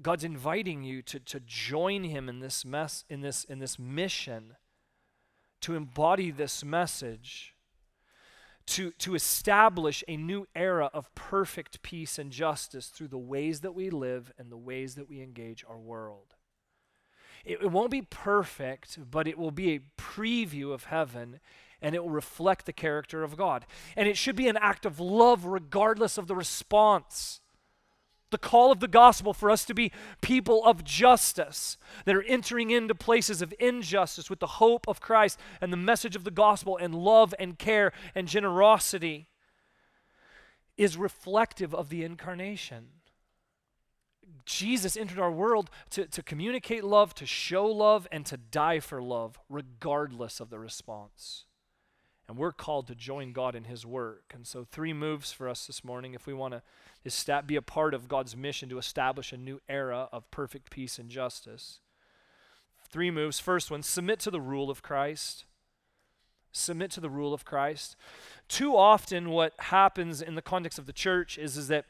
God's 0.00 0.24
inviting 0.24 0.82
you 0.82 1.02
to, 1.02 1.20
to 1.20 1.40
join 1.40 2.04
him 2.04 2.28
in 2.28 2.40
this 2.40 2.64
mess 2.64 3.04
in 3.08 3.20
this 3.20 3.44
in 3.44 3.60
this 3.60 3.78
mission, 3.78 4.56
to 5.60 5.76
embody 5.76 6.30
this 6.30 6.64
message 6.64 7.53
to, 8.66 8.90
to 8.92 9.14
establish 9.14 10.02
a 10.08 10.16
new 10.16 10.46
era 10.54 10.90
of 10.92 11.14
perfect 11.14 11.82
peace 11.82 12.18
and 12.18 12.30
justice 12.30 12.88
through 12.88 13.08
the 13.08 13.18
ways 13.18 13.60
that 13.60 13.74
we 13.74 13.90
live 13.90 14.32
and 14.38 14.50
the 14.50 14.56
ways 14.56 14.94
that 14.94 15.08
we 15.08 15.20
engage 15.20 15.64
our 15.68 15.78
world. 15.78 16.34
It, 17.44 17.60
it 17.62 17.70
won't 17.70 17.90
be 17.90 18.02
perfect, 18.02 18.98
but 19.10 19.28
it 19.28 19.38
will 19.38 19.50
be 19.50 19.74
a 19.74 19.80
preview 20.00 20.72
of 20.72 20.84
heaven 20.84 21.40
and 21.82 21.94
it 21.94 22.02
will 22.02 22.10
reflect 22.10 22.64
the 22.64 22.72
character 22.72 23.22
of 23.22 23.36
God. 23.36 23.66
And 23.94 24.08
it 24.08 24.16
should 24.16 24.36
be 24.36 24.48
an 24.48 24.56
act 24.56 24.86
of 24.86 24.98
love 24.98 25.44
regardless 25.44 26.16
of 26.16 26.26
the 26.26 26.34
response 26.34 27.40
the 28.34 28.38
call 28.38 28.72
of 28.72 28.80
the 28.80 28.88
gospel 28.88 29.32
for 29.32 29.48
us 29.48 29.64
to 29.64 29.72
be 29.72 29.92
people 30.20 30.64
of 30.64 30.82
justice 30.82 31.78
that 32.04 32.16
are 32.16 32.24
entering 32.24 32.72
into 32.72 32.96
places 32.96 33.40
of 33.40 33.54
injustice 33.60 34.28
with 34.28 34.40
the 34.40 34.58
hope 34.58 34.88
of 34.88 35.00
Christ 35.00 35.38
and 35.60 35.72
the 35.72 35.76
message 35.76 36.16
of 36.16 36.24
the 36.24 36.32
gospel 36.32 36.76
and 36.76 36.96
love 36.96 37.32
and 37.38 37.56
care 37.56 37.92
and 38.12 38.26
generosity 38.26 39.28
is 40.76 40.96
reflective 40.96 41.72
of 41.72 41.90
the 41.90 42.02
incarnation. 42.02 42.88
Jesus 44.44 44.96
entered 44.96 45.20
our 45.20 45.30
world 45.30 45.70
to, 45.90 46.06
to 46.06 46.20
communicate 46.20 46.82
love, 46.82 47.14
to 47.14 47.26
show 47.26 47.66
love, 47.66 48.08
and 48.10 48.26
to 48.26 48.36
die 48.36 48.80
for 48.80 49.00
love, 49.00 49.38
regardless 49.48 50.40
of 50.40 50.50
the 50.50 50.58
response. 50.58 51.44
And 52.28 52.38
we're 52.38 52.52
called 52.52 52.86
to 52.86 52.94
join 52.94 53.32
God 53.32 53.54
in 53.54 53.64
His 53.64 53.84
work. 53.84 54.32
And 54.34 54.46
so, 54.46 54.64
three 54.64 54.92
moves 54.92 55.32
for 55.32 55.48
us 55.48 55.66
this 55.66 55.84
morning 55.84 56.14
if 56.14 56.26
we 56.26 56.32
want 56.32 56.54
to 56.54 57.42
be 57.46 57.56
a 57.56 57.62
part 57.62 57.92
of 57.92 58.08
God's 58.08 58.36
mission 58.36 58.68
to 58.70 58.78
establish 58.78 59.32
a 59.32 59.36
new 59.36 59.60
era 59.68 60.08
of 60.10 60.30
perfect 60.30 60.70
peace 60.70 60.98
and 60.98 61.10
justice. 61.10 61.80
Three 62.88 63.10
moves. 63.10 63.40
First 63.40 63.70
one 63.70 63.82
submit 63.82 64.20
to 64.20 64.30
the 64.30 64.40
rule 64.40 64.70
of 64.70 64.82
Christ. 64.82 65.44
Submit 66.52 66.92
to 66.92 67.00
the 67.00 67.10
rule 67.10 67.34
of 67.34 67.44
Christ. 67.44 67.96
Too 68.48 68.76
often, 68.76 69.30
what 69.30 69.52
happens 69.58 70.22
in 70.22 70.36
the 70.36 70.42
context 70.42 70.78
of 70.78 70.86
the 70.86 70.92
church 70.92 71.36
is, 71.36 71.56
is 71.56 71.68
that 71.68 71.86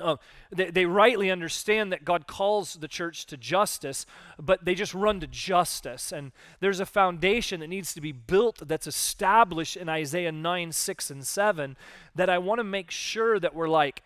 uh, 0.00 0.16
they, 0.50 0.70
they 0.70 0.86
rightly 0.86 1.30
understand 1.30 1.92
that 1.92 2.04
God 2.04 2.26
calls 2.26 2.74
the 2.74 2.88
church 2.88 3.26
to 3.26 3.36
justice, 3.36 4.06
but 4.38 4.64
they 4.64 4.74
just 4.74 4.94
run 4.94 5.20
to 5.20 5.26
justice. 5.26 6.12
And 6.12 6.32
there's 6.60 6.80
a 6.80 6.86
foundation 6.86 7.60
that 7.60 7.68
needs 7.68 7.94
to 7.94 8.00
be 8.00 8.12
built 8.12 8.66
that's 8.66 8.86
established 8.86 9.76
in 9.76 9.88
Isaiah 9.88 10.32
9, 10.32 10.72
6, 10.72 11.10
and 11.10 11.26
7 11.26 11.76
that 12.14 12.30
I 12.30 12.38
want 12.38 12.58
to 12.58 12.64
make 12.64 12.90
sure 12.90 13.38
that 13.40 13.54
we're 13.54 13.68
like, 13.68 14.02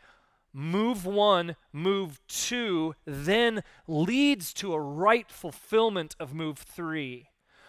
move 0.53 1.07
one, 1.07 1.57
move 1.73 2.21
two, 2.27 2.95
then 3.05 3.63
leads 3.87 4.53
to 4.55 4.73
a 4.73 4.81
right 4.81 5.31
fulfillment 5.31 6.17
of 6.19 6.35
move 6.35 6.59
three. 6.59 7.29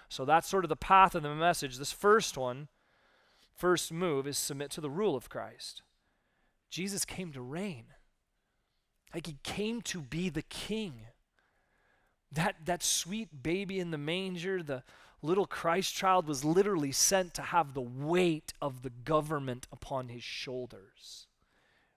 So 0.10 0.26
that's 0.26 0.48
sort 0.48 0.66
of 0.66 0.70
the 0.70 0.76
path 0.76 1.16
of 1.16 1.24
the 1.24 1.34
message. 1.36 1.78
This 1.78 1.92
first 1.92 2.38
one, 2.38 2.68
first 3.54 3.92
move, 3.92 4.28
is 4.28 4.38
submit 4.38 4.72
to 4.72 4.82
the 4.82 4.90
rule 4.90 5.16
of 5.16 5.30
Christ. 5.30 5.84
Jesus 6.70 7.06
came 7.06 7.32
to 7.34 7.42
reign. 7.42 7.86
Like 9.14 9.28
he 9.28 9.38
came 9.44 9.82
to 9.84 10.02
be 10.02 10.30
the 10.30 10.42
king. 10.42 11.02
That, 12.32 12.56
that 12.66 12.82
sweet 12.82 13.44
baby 13.44 13.80
in 13.80 13.92
the 13.92 13.98
manger, 13.98 14.64
the 14.64 14.84
little 15.22 15.46
Christ 15.46 15.94
child, 15.94 16.28
was 16.28 16.46
literally 16.46 16.92
sent 16.92 17.34
to 17.34 17.42
have 17.42 17.74
the 17.74 17.82
weight 17.82 18.54
of 18.62 18.84
the 18.84 18.90
government 18.90 19.68
upon 19.72 20.08
his 20.08 20.24
shoulders. 20.24 21.28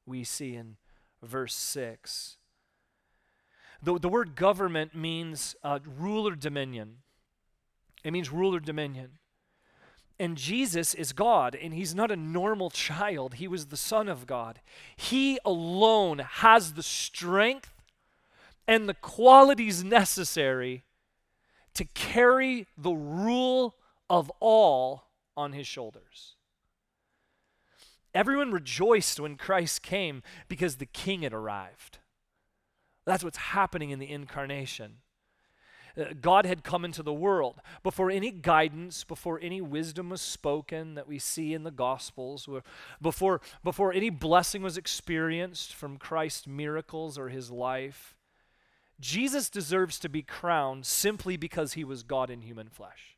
We 0.05 0.25
see 0.25 0.57
in 0.57 0.77
verse 1.23 1.55
6. 1.55 2.37
The, 3.83 3.99
the 3.99 4.09
word 4.09 4.35
government 4.35 4.95
means 4.95 5.55
uh, 5.63 5.79
ruler 5.85 6.35
dominion. 6.35 6.99
It 8.03 8.13
means 8.13 8.31
ruler 8.31 8.61
dominion. 8.61 9.19
And 10.19 10.37
Jesus 10.37 10.95
is 10.95 11.13
God, 11.13 11.57
and 11.57 11.75
he's 11.75 11.95
not 11.95 12.13
a 12.13 12.17
normal 12.17 12.71
child. 12.71 13.35
He 13.35 13.49
was 13.49 13.67
the 13.67 13.77
Son 13.77 14.09
of 14.09 14.27
God. 14.27 14.61
He 14.95 15.39
alone 15.45 16.21
has 16.21 16.75
the 16.75 16.85
strength 16.85 17.73
and 18.67 18.89
the 18.89 18.95
qualities 18.95 19.83
necessary 19.83 20.85
to 21.75 21.85
carry 21.85 22.67
the 22.79 22.93
rule 22.93 23.75
of 24.09 24.31
all 24.39 25.05
on 25.37 25.53
his 25.53 25.67
shoulders. 25.67 26.37
Everyone 28.15 28.53
rejoiced 28.53 29.19
when 29.19 29.37
Christ 29.37 29.83
came 29.83 30.23
because 30.47 30.77
the 30.77 30.87
king 30.87 31.23
had 31.23 31.33
arrived. 31.33 31.99
That's 33.05 33.25
what's 33.25 33.39
happening 33.39 33.91
in 33.91 33.99
the 33.99 34.11
incarnation. 34.11 34.99
Uh, 35.97 36.07
God 36.21 36.45
had 36.45 36.65
come 36.65 36.85
into 36.85 37.03
the 37.03 37.13
world. 37.13 37.61
Before 37.83 38.11
any 38.11 38.31
guidance, 38.31 39.05
before 39.05 39.39
any 39.41 39.61
wisdom 39.61 40.11
was 40.11 40.21
spoken 40.21 40.95
that 40.95 41.07
we 41.07 41.19
see 41.19 41.55
in 41.55 41.63
the 41.63 41.71
Gospels, 41.71 42.49
before, 43.01 43.41
before 43.63 43.93
any 43.93 44.11
blessing 44.11 44.63
was 44.63 44.77
experienced 44.77 45.73
from 45.73 45.97
Christ's 45.97 46.47
miracles 46.47 47.17
or 47.17 47.29
his 47.29 47.51
life, 47.51 48.17
Jesus 49.01 49.49
deserves 49.51 49.99
to 50.01 50.09
be 50.09 50.23
crowned 50.23 50.87
simply 50.87 51.37
because 51.37 51.75
he 51.75 51.85
was 51.85 52.03
God 52.03 52.31
in 52.31 52.43
human 52.43 52.69
flesh. 52.69 53.17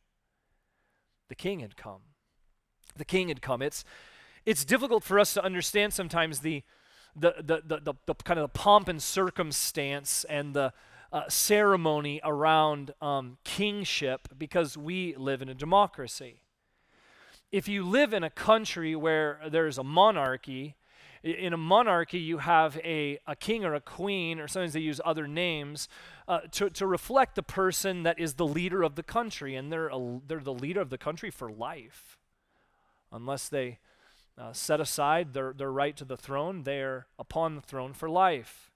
The 1.29 1.35
king 1.35 1.61
had 1.61 1.77
come. 1.77 2.01
The 2.97 3.05
king 3.05 3.29
had 3.29 3.43
come. 3.43 3.63
It's, 3.63 3.85
it's 4.45 4.65
difficult 4.65 5.03
for 5.03 5.19
us 5.19 5.35
to 5.35 5.45
understand 5.45 5.93
sometimes 5.93 6.41
the, 6.41 6.63
the, 7.15 7.35
the, 7.39 7.63
the, 7.65 7.81
the, 7.81 7.95
the 8.07 8.15
kind 8.15 8.39
of 8.39 8.45
the 8.45 8.59
pomp 8.59 8.89
and 8.89 9.03
circumstance 9.03 10.25
and 10.29 10.55
the, 10.55 10.73
uh, 11.13 11.29
ceremony 11.29 12.21
around 12.25 12.93
um, 13.01 13.39
kingship 13.45 14.29
because 14.37 14.77
we 14.77 15.15
live 15.17 15.43
in 15.43 15.49
a 15.49 15.55
democracy. 15.55 16.41
If 17.53 17.69
you 17.69 17.85
live 17.85 18.13
in 18.13 18.25
a 18.25 18.31
country 18.31 18.97
where 18.97 19.41
there's 19.49 19.79
a 19.79 19.85
monarchy, 19.85 20.75
in 21.23 21.53
a 21.53 21.57
monarchy 21.57 22.19
you 22.19 22.39
have 22.39 22.77
a, 22.79 23.19
a 23.27 23.37
king 23.37 23.65
or 23.65 23.75
a 23.75 23.81
queen, 23.81 24.41
or 24.41 24.49
sometimes 24.49 24.73
they 24.73 24.81
use 24.81 25.01
other 25.05 25.27
names, 25.27 25.89
uh, 26.29 26.41
to, 26.53 26.71
to 26.71 26.87
reflect 26.87 27.35
the 27.35 27.43
person 27.43 28.03
that 28.03 28.19
is 28.19 28.35
the 28.35 28.47
leader 28.47 28.83
of 28.83 28.97
the 28.97 29.03
country, 29.03 29.55
and 29.55 29.73
they're, 29.73 29.89
a, 29.89 30.21
they're 30.27 30.41
the 30.41 30.53
leader 30.55 30.81
of 30.81 30.91
the 30.91 30.99
country 30.99 31.31
for 31.31 31.51
life. 31.51 32.19
Unless 33.13 33.49
they 33.49 33.79
uh, 34.37 34.53
set 34.53 34.81
aside 34.81 35.33
their, 35.33 35.53
their 35.53 35.71
right 35.71 35.97
to 35.97 36.05
the 36.05 36.17
throne, 36.17 36.65
they're 36.65 37.07
upon 37.19 37.55
the 37.55 37.63
throne 37.63 37.93
for 37.93 38.11
life. 38.11 38.71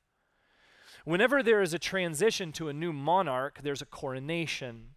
Whenever 1.04 1.42
there 1.42 1.62
is 1.62 1.75
a 1.75 1.78
transition 1.78 2.52
to 2.52 2.69
a 2.69 2.73
new 2.73 2.92
monarch, 2.92 3.61
there's 3.62 3.83
a 3.83 3.87
coronation. 3.87 4.95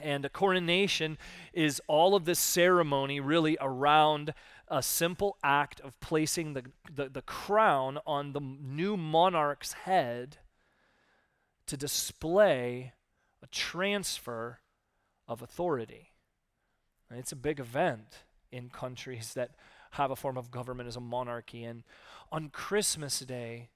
And 0.00 0.24
a 0.24 0.28
coronation 0.28 1.18
is 1.52 1.80
all 1.86 2.14
of 2.14 2.24
this 2.24 2.40
ceremony 2.40 3.20
really 3.20 3.56
around 3.60 4.34
a 4.68 4.82
simple 4.82 5.36
act 5.44 5.80
of 5.80 5.98
placing 6.00 6.54
the, 6.54 6.64
the, 6.92 7.08
the, 7.08 7.22
crown 7.22 7.98
on 8.06 8.32
the 8.32 8.40
new 8.40 8.96
monarch's 8.96 9.72
head 9.72 10.38
to 11.66 11.76
display 11.76 12.92
a 13.42 13.46
transfer 13.48 14.60
of 15.28 15.42
authority. 15.42 16.10
And 17.08 17.18
it's 17.18 17.32
a 17.32 17.36
big 17.36 17.60
event 17.60 18.24
in 18.50 18.70
countries 18.70 19.34
that 19.34 19.50
have 19.92 20.10
a 20.10 20.16
form 20.16 20.36
of 20.36 20.50
government 20.50 20.88
as 20.88 20.96
a 20.96 21.00
monarchy. 21.00 21.62
And 21.62 21.84
on 22.32 22.48
Christmas 22.48 23.20
Day, 23.20 23.68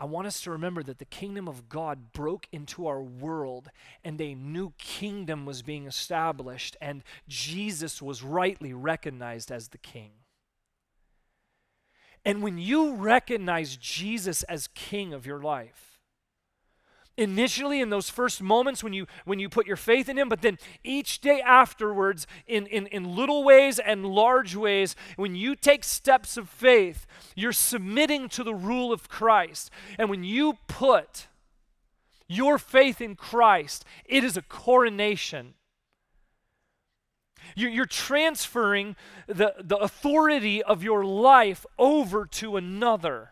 I 0.00 0.04
want 0.04 0.28
us 0.28 0.40
to 0.42 0.52
remember 0.52 0.84
that 0.84 0.98
the 0.98 1.04
kingdom 1.04 1.48
of 1.48 1.68
God 1.68 2.12
broke 2.12 2.46
into 2.52 2.86
our 2.86 3.02
world 3.02 3.68
and 4.04 4.20
a 4.20 4.34
new 4.34 4.72
kingdom 4.78 5.44
was 5.44 5.62
being 5.62 5.86
established, 5.86 6.76
and 6.80 7.02
Jesus 7.26 8.00
was 8.00 8.22
rightly 8.22 8.72
recognized 8.72 9.50
as 9.50 9.68
the 9.68 9.78
king. 9.78 10.12
And 12.24 12.42
when 12.42 12.58
you 12.58 12.94
recognize 12.94 13.76
Jesus 13.76 14.44
as 14.44 14.68
king 14.68 15.12
of 15.12 15.26
your 15.26 15.42
life, 15.42 15.97
initially 17.18 17.80
in 17.80 17.90
those 17.90 18.08
first 18.08 18.40
moments 18.40 18.82
when 18.82 18.92
you 18.92 19.06
when 19.24 19.40
you 19.40 19.48
put 19.48 19.66
your 19.66 19.76
faith 19.76 20.08
in 20.08 20.16
him 20.16 20.28
but 20.28 20.40
then 20.40 20.56
each 20.84 21.20
day 21.20 21.40
afterwards 21.40 22.26
in, 22.46 22.66
in 22.66 22.86
in 22.86 23.16
little 23.16 23.42
ways 23.42 23.80
and 23.80 24.06
large 24.06 24.54
ways 24.54 24.94
when 25.16 25.34
you 25.34 25.56
take 25.56 25.82
steps 25.82 26.36
of 26.36 26.48
faith 26.48 27.06
you're 27.34 27.52
submitting 27.52 28.28
to 28.28 28.44
the 28.44 28.54
rule 28.54 28.92
of 28.92 29.08
christ. 29.08 29.70
And 29.98 30.08
when 30.08 30.22
you 30.22 30.58
put 30.68 31.26
your 32.28 32.56
faith 32.56 33.00
in 33.00 33.16
christ 33.16 33.84
it 34.06 34.22
is 34.24 34.36
a 34.36 34.42
coronation. 34.42 35.54
You're, 37.56 37.86
transferring 37.86 38.94
the, 39.26 39.54
the 39.58 39.76
authority 39.76 40.62
of 40.62 40.82
your 40.82 41.02
life 41.04 41.64
over 41.78 42.26
to 42.26 42.56
another 42.56 43.30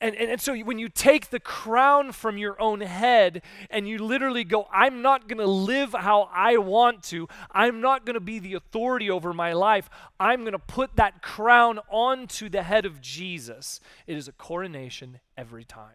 and, 0.00 0.14
and, 0.14 0.30
and 0.30 0.40
so 0.40 0.54
when 0.58 0.78
you 0.78 0.90
take 0.90 1.30
the 1.30 1.40
crown 1.40 2.12
from 2.12 2.36
your 2.36 2.60
own 2.60 2.82
head 2.82 3.42
and 3.70 3.88
you 3.88 3.98
literally 3.98 4.44
go, 4.44 4.68
I'm 4.70 5.00
not 5.00 5.26
going 5.26 5.38
to 5.38 5.46
live 5.46 5.94
how 5.94 6.28
I 6.34 6.58
want 6.58 7.02
to, 7.04 7.28
I'm 7.50 7.80
not 7.80 8.04
going 8.04 8.14
to 8.14 8.20
be 8.20 8.38
the 8.38 8.54
authority 8.54 9.10
over 9.10 9.32
my 9.32 9.54
life, 9.54 9.88
I'm 10.20 10.40
going 10.40 10.52
to 10.52 10.58
put 10.58 10.96
that 10.96 11.22
crown 11.22 11.80
onto 11.90 12.50
the 12.50 12.62
head 12.62 12.84
of 12.84 13.00
Jesus, 13.00 13.80
it 14.06 14.18
is 14.18 14.28
a 14.28 14.32
coronation 14.32 15.20
every 15.36 15.64
time. 15.64 15.94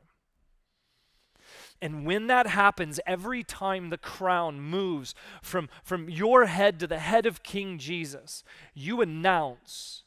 And 1.80 2.06
when 2.06 2.28
that 2.28 2.48
happens, 2.48 3.00
every 3.06 3.44
time 3.44 3.90
the 3.90 3.98
crown 3.98 4.62
moves 4.62 5.16
from, 5.42 5.70
from 5.84 6.10
your 6.10 6.46
head 6.46 6.80
to 6.80 6.88
the 6.88 7.00
head 7.00 7.26
of 7.26 7.44
King 7.44 7.78
Jesus, 7.80 8.44
you 8.74 9.02
announce 9.02 10.04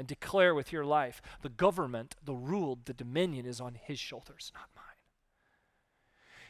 and 0.00 0.08
declare 0.08 0.54
with 0.54 0.72
your 0.72 0.82
life 0.82 1.20
the 1.42 1.50
government, 1.50 2.16
the 2.24 2.32
rule, 2.32 2.78
the 2.86 2.94
dominion 2.94 3.44
is 3.44 3.60
on 3.60 3.74
his 3.74 3.98
shoulders, 3.98 4.50
not 4.54 4.70
mine. 4.74 4.84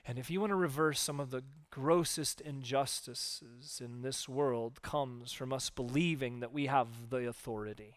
And 0.07 0.21
if 0.21 0.31
you 0.31 0.39
want 0.39 0.53
to 0.53 0.57
reverse 0.57 1.01
some 1.01 1.19
of 1.19 1.33
the 1.33 1.43
grossest 1.69 2.41
injustices 2.41 3.83
in 3.85 4.03
this 4.03 4.29
world 4.29 4.83
comes 4.83 5.33
from 5.33 5.53
us 5.53 5.69
believing 5.69 6.39
that 6.39 6.53
we 6.53 6.67
have 6.67 7.11
the 7.11 7.29
authority. 7.29 7.97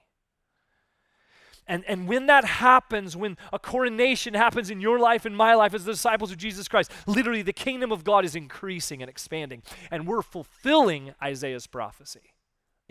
And, 1.67 1.83
and 1.87 2.07
when 2.07 2.25
that 2.25 2.45
happens, 2.45 3.15
when 3.15 3.37
a 3.53 3.59
coronation 3.59 4.33
happens 4.33 4.71
in 4.71 4.81
your 4.81 4.97
life 4.97 5.23
and 5.23 5.37
my 5.37 5.53
life 5.53 5.75
as 5.75 5.85
the 5.85 5.91
disciples 5.91 6.31
of 6.31 6.37
Jesus 6.37 6.67
Christ, 6.67 6.91
literally 7.05 7.43
the 7.43 7.53
kingdom 7.53 7.91
of 7.91 8.03
God 8.03 8.25
is 8.25 8.35
increasing 8.35 9.03
and 9.03 9.09
expanding. 9.09 9.61
And 9.91 10.07
we're 10.07 10.23
fulfilling 10.23 11.13
Isaiah's 11.21 11.67
prophecy 11.67 12.32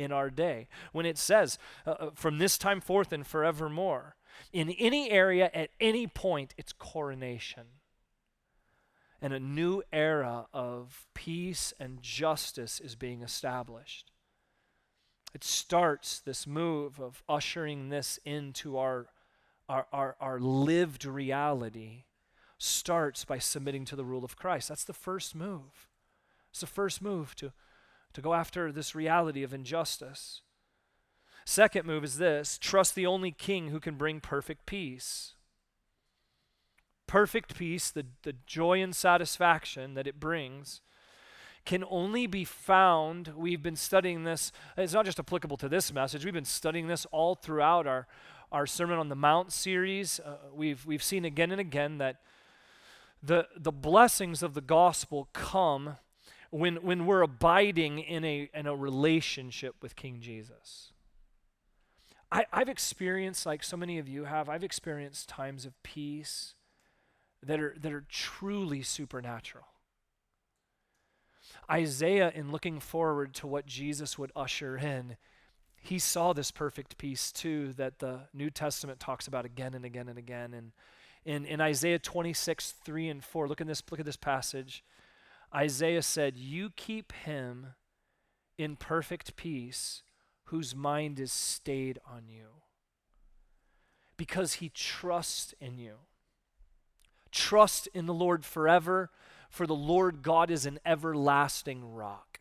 in 0.02 0.12
our 0.12 0.30
day 0.30 0.68
when 0.92 1.06
it 1.06 1.18
says, 1.18 1.58
uh, 1.86 1.90
uh, 1.90 2.10
from 2.14 2.38
this 2.38 2.58
time 2.58 2.80
forth 2.80 3.12
and 3.12 3.26
forevermore, 3.26 4.16
in 4.52 4.70
any 4.70 5.10
area 5.10 5.50
at 5.54 5.70
any 5.80 6.06
point, 6.06 6.54
it's 6.56 6.72
coronation. 6.72 7.64
And 9.20 9.32
a 9.32 9.40
new 9.40 9.82
era 9.92 10.46
of 10.52 11.06
peace 11.14 11.72
and 11.78 12.02
justice 12.02 12.80
is 12.80 12.96
being 12.96 13.22
established. 13.22 14.10
It 15.34 15.44
starts 15.44 16.18
this 16.18 16.46
move 16.46 17.00
of 17.00 17.22
ushering 17.28 17.88
this 17.88 18.18
into 18.24 18.76
our, 18.76 19.06
our, 19.68 19.86
our, 19.92 20.16
our 20.20 20.40
lived 20.40 21.04
reality, 21.04 22.04
starts 22.58 23.24
by 23.24 23.38
submitting 23.38 23.84
to 23.86 23.96
the 23.96 24.04
rule 24.04 24.24
of 24.24 24.36
Christ. 24.36 24.68
That's 24.68 24.84
the 24.84 24.92
first 24.92 25.34
move. 25.34 25.88
It's 26.50 26.60
the 26.60 26.66
first 26.66 27.00
move 27.00 27.34
to 27.36 27.52
to 28.12 28.20
go 28.20 28.34
after 28.34 28.72
this 28.72 28.94
reality 28.94 29.42
of 29.42 29.54
injustice. 29.54 30.42
Second 31.44 31.86
move 31.86 32.04
is 32.04 32.18
this 32.18 32.58
trust 32.58 32.94
the 32.94 33.06
only 33.06 33.30
king 33.30 33.68
who 33.68 33.80
can 33.80 33.96
bring 33.96 34.20
perfect 34.20 34.66
peace. 34.66 35.34
Perfect 37.06 37.56
peace, 37.56 37.90
the, 37.90 38.06
the 38.22 38.34
joy 38.46 38.80
and 38.80 38.94
satisfaction 38.94 39.94
that 39.94 40.06
it 40.06 40.18
brings, 40.18 40.80
can 41.64 41.84
only 41.90 42.26
be 42.26 42.44
found. 42.44 43.32
We've 43.36 43.62
been 43.62 43.76
studying 43.76 44.24
this, 44.24 44.50
it's 44.76 44.94
not 44.94 45.04
just 45.04 45.18
applicable 45.18 45.56
to 45.58 45.68
this 45.68 45.92
message, 45.92 46.24
we've 46.24 46.32
been 46.32 46.44
studying 46.44 46.86
this 46.86 47.06
all 47.06 47.34
throughout 47.34 47.86
our, 47.86 48.06
our 48.50 48.66
Sermon 48.66 48.98
on 48.98 49.08
the 49.08 49.16
Mount 49.16 49.52
series. 49.52 50.20
Uh, 50.20 50.36
we've, 50.54 50.86
we've 50.86 51.02
seen 51.02 51.24
again 51.24 51.50
and 51.50 51.60
again 51.60 51.98
that 51.98 52.20
the, 53.22 53.46
the 53.56 53.72
blessings 53.72 54.42
of 54.42 54.54
the 54.54 54.60
gospel 54.60 55.28
come 55.32 55.96
when, 56.52 56.76
when 56.76 57.06
we're 57.06 57.22
abiding 57.22 57.98
in 57.98 58.24
a, 58.24 58.50
in 58.54 58.66
a 58.66 58.76
relationship 58.76 59.74
with 59.80 59.96
King 59.96 60.20
Jesus. 60.20 60.92
I, 62.30 62.44
I've 62.52 62.68
experienced, 62.68 63.46
like 63.46 63.64
so 63.64 63.76
many 63.76 63.98
of 63.98 64.06
you 64.06 64.24
have, 64.24 64.50
I've 64.50 64.62
experienced 64.62 65.30
times 65.30 65.64
of 65.64 65.82
peace 65.82 66.54
that 67.42 67.58
are, 67.58 67.74
that 67.80 67.90
are 67.90 68.04
truly 68.06 68.82
supernatural. 68.82 69.64
Isaiah, 71.70 72.30
in 72.34 72.52
looking 72.52 72.80
forward 72.80 73.32
to 73.36 73.46
what 73.46 73.64
Jesus 73.64 74.18
would 74.18 74.30
usher 74.36 74.76
in, 74.76 75.16
he 75.80 75.98
saw 75.98 76.34
this 76.34 76.50
perfect 76.50 76.98
peace 76.98 77.32
too 77.32 77.72
that 77.78 77.98
the 77.98 78.20
New 78.34 78.50
Testament 78.50 79.00
talks 79.00 79.26
about 79.26 79.46
again 79.46 79.72
and 79.72 79.86
again 79.86 80.10
and 80.10 80.18
again. 80.18 80.52
And 80.52 80.72
in, 81.24 81.46
in 81.46 81.62
Isaiah 81.62 81.98
26, 81.98 82.72
3 82.84 83.08
and 83.08 83.24
4, 83.24 83.48
look 83.48 83.62
at 83.62 83.66
this, 83.66 83.82
look 83.90 84.00
at 84.00 84.06
this 84.06 84.16
passage. 84.16 84.84
Isaiah 85.54 86.02
said, 86.02 86.36
You 86.36 86.70
keep 86.70 87.12
him 87.12 87.68
in 88.58 88.76
perfect 88.76 89.36
peace 89.36 90.02
whose 90.44 90.74
mind 90.74 91.18
is 91.18 91.32
stayed 91.32 91.98
on 92.06 92.28
you 92.28 92.62
because 94.16 94.54
he 94.54 94.68
trusts 94.68 95.54
in 95.60 95.78
you. 95.78 95.94
Trust 97.30 97.88
in 97.94 98.06
the 98.06 98.14
Lord 98.14 98.44
forever, 98.44 99.10
for 99.48 99.66
the 99.66 99.74
Lord 99.74 100.22
God 100.22 100.50
is 100.50 100.66
an 100.66 100.78
everlasting 100.84 101.94
rock. 101.94 102.40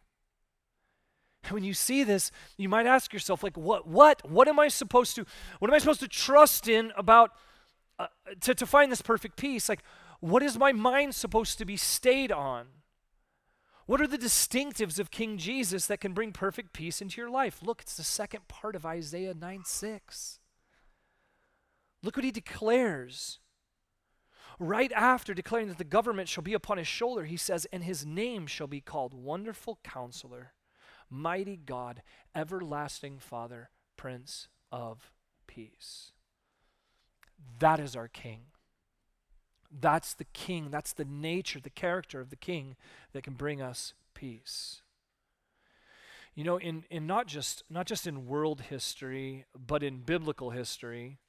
When 1.49 1.63
you 1.63 1.73
see 1.73 2.03
this, 2.03 2.31
you 2.57 2.69
might 2.69 2.85
ask 2.85 3.11
yourself, 3.13 3.43
like, 3.43 3.57
what, 3.57 3.87
what, 3.87 4.29
what 4.29 4.47
am 4.47 4.59
I 4.59 4.67
supposed 4.67 5.15
to, 5.15 5.25
what 5.59 5.71
am 5.71 5.73
I 5.73 5.79
supposed 5.79 6.01
to 6.01 6.07
trust 6.07 6.67
in 6.67 6.91
about, 6.95 7.31
uh, 7.97 8.07
to, 8.41 8.53
to 8.53 8.65
find 8.65 8.91
this 8.91 9.01
perfect 9.01 9.37
peace? 9.37 9.67
Like, 9.67 9.81
what 10.19 10.43
is 10.43 10.57
my 10.57 10.71
mind 10.71 11.15
supposed 11.15 11.57
to 11.57 11.65
be 11.65 11.77
stayed 11.77 12.31
on? 12.31 12.67
What 13.85 14.01
are 14.01 14.07
the 14.07 14.17
distinctives 14.17 14.99
of 14.99 15.11
King 15.11 15.37
Jesus 15.37 15.87
that 15.87 15.99
can 15.99 16.13
bring 16.13 16.31
perfect 16.31 16.73
peace 16.73 17.01
into 17.01 17.19
your 17.19 17.29
life? 17.29 17.61
Look, 17.63 17.81
it's 17.81 17.97
the 17.97 18.03
second 18.03 18.47
part 18.47 18.75
of 18.75 18.85
Isaiah 18.85 19.33
9 19.33 19.63
6. 19.65 20.39
Look 22.03 22.15
what 22.15 22.25
he 22.25 22.31
declares. 22.31 23.39
Right 24.59 24.91
after 24.91 25.33
declaring 25.33 25.69
that 25.69 25.79
the 25.79 25.83
government 25.83 26.29
shall 26.29 26.43
be 26.43 26.53
upon 26.53 26.77
his 26.77 26.87
shoulder, 26.87 27.25
he 27.25 27.37
says, 27.37 27.65
And 27.71 27.83
his 27.83 28.05
name 28.05 28.45
shall 28.45 28.67
be 28.67 28.81
called 28.81 29.13
Wonderful 29.13 29.79
Counselor, 29.83 30.53
Mighty 31.09 31.57
God, 31.57 32.03
Everlasting 32.35 33.17
Father, 33.17 33.71
Prince 33.97 34.49
of 34.71 35.11
Peace. 35.47 36.11
That 37.59 37.79
is 37.79 37.95
our 37.95 38.07
King. 38.07 38.50
That's 39.71 40.13
the 40.13 40.25
king, 40.25 40.69
that's 40.69 40.93
the 40.93 41.05
nature, 41.05 41.59
the 41.59 41.69
character 41.69 42.19
of 42.19 42.29
the 42.29 42.35
king 42.35 42.75
that 43.13 43.23
can 43.23 43.33
bring 43.33 43.61
us 43.61 43.93
peace. 44.13 44.81
You 46.35 46.43
know, 46.43 46.57
in, 46.57 46.85
in 46.89 47.07
not 47.07 47.27
just 47.27 47.63
not 47.69 47.87
just 47.87 48.07
in 48.07 48.25
world 48.25 48.61
history, 48.61 49.45
but 49.55 49.83
in 49.83 49.99
biblical 49.99 50.51
history, 50.51 51.19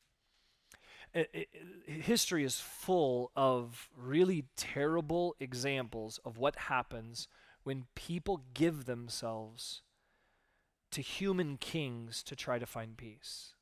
it, 1.13 1.31
it, 1.33 1.49
history 1.87 2.45
is 2.45 2.61
full 2.61 3.31
of 3.37 3.89
really 3.97 4.45
terrible 4.57 5.35
examples 5.41 6.19
of 6.25 6.39
what 6.39 6.57
happens 6.57 7.29
when 7.65 7.87
people 7.95 8.43
give 8.55 8.87
themselves 8.87 9.83
to 10.91 11.01
human 11.01 11.57
kings 11.57 12.23
to 12.23 12.37
try 12.37 12.59
to 12.59 12.67
find 12.67 12.97
peace. 12.97 13.55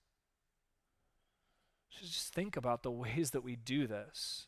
Just 1.90 2.32
think 2.32 2.56
about 2.56 2.82
the 2.82 2.90
ways 2.90 3.30
that 3.30 3.44
we 3.44 3.56
do 3.56 3.86
this. 3.86 4.46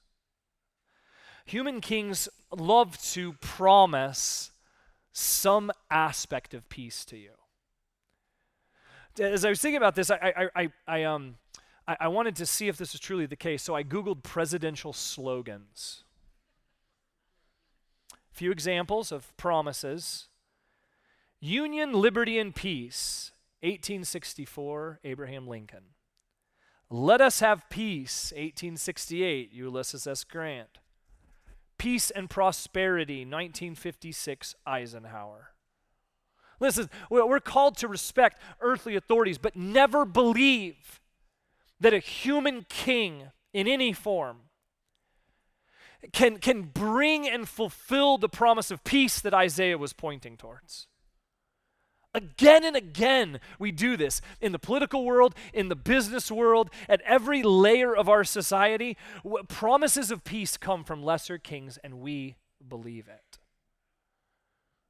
Human 1.46 1.80
kings 1.80 2.28
love 2.50 3.00
to 3.12 3.34
promise 3.34 4.50
some 5.12 5.70
aspect 5.90 6.54
of 6.54 6.68
peace 6.68 7.04
to 7.06 7.16
you. 7.16 7.32
As 9.20 9.44
I 9.44 9.50
was 9.50 9.60
thinking 9.60 9.76
about 9.76 9.94
this, 9.94 10.10
I, 10.10 10.32
I, 10.36 10.62
I, 10.62 10.68
I 10.86 11.02
um, 11.04 11.36
I, 11.86 11.96
I 12.00 12.08
wanted 12.08 12.36
to 12.36 12.46
see 12.46 12.68
if 12.68 12.76
this 12.76 12.92
was 12.92 13.00
truly 13.00 13.26
the 13.26 13.36
case, 13.36 13.62
so 13.62 13.74
I 13.74 13.82
Googled 13.82 14.22
presidential 14.22 14.92
slogans. 14.92 16.04
A 18.12 18.34
few 18.34 18.50
examples 18.50 19.12
of 19.12 19.36
promises 19.36 20.28
Union, 21.40 21.92
Liberty, 21.92 22.38
and 22.38 22.54
Peace, 22.54 23.32
1864, 23.62 25.00
Abraham 25.02 25.48
Lincoln. 25.48 25.84
Let 26.88 27.20
us 27.20 27.40
have 27.40 27.68
peace, 27.68 28.32
1868, 28.32 29.52
Ulysses 29.52 30.06
S. 30.06 30.24
Grant. 30.24 30.78
Peace 31.82 32.12
and 32.12 32.30
Prosperity, 32.30 33.24
1956, 33.24 34.54
Eisenhower. 34.64 35.50
Listen, 36.60 36.88
we're 37.10 37.40
called 37.40 37.76
to 37.78 37.88
respect 37.88 38.40
earthly 38.60 38.94
authorities, 38.94 39.36
but 39.36 39.56
never 39.56 40.04
believe 40.04 41.00
that 41.80 41.92
a 41.92 41.98
human 41.98 42.66
king 42.68 43.32
in 43.52 43.66
any 43.66 43.92
form 43.92 44.42
can, 46.12 46.38
can 46.38 46.62
bring 46.62 47.28
and 47.28 47.48
fulfill 47.48 48.16
the 48.16 48.28
promise 48.28 48.70
of 48.70 48.84
peace 48.84 49.20
that 49.20 49.34
Isaiah 49.34 49.76
was 49.76 49.92
pointing 49.92 50.36
towards. 50.36 50.86
Again 52.14 52.64
and 52.64 52.76
again, 52.76 53.40
we 53.58 53.72
do 53.72 53.96
this 53.96 54.20
in 54.40 54.52
the 54.52 54.58
political 54.58 55.04
world, 55.04 55.34
in 55.54 55.68
the 55.68 55.76
business 55.76 56.30
world, 56.30 56.70
at 56.88 57.00
every 57.02 57.42
layer 57.42 57.96
of 57.96 58.08
our 58.08 58.22
society. 58.22 58.98
Promises 59.48 60.10
of 60.10 60.22
peace 60.22 60.56
come 60.56 60.84
from 60.84 61.02
lesser 61.02 61.38
kings, 61.38 61.78
and 61.82 62.00
we 62.00 62.36
believe 62.66 63.08
it. 63.08 63.38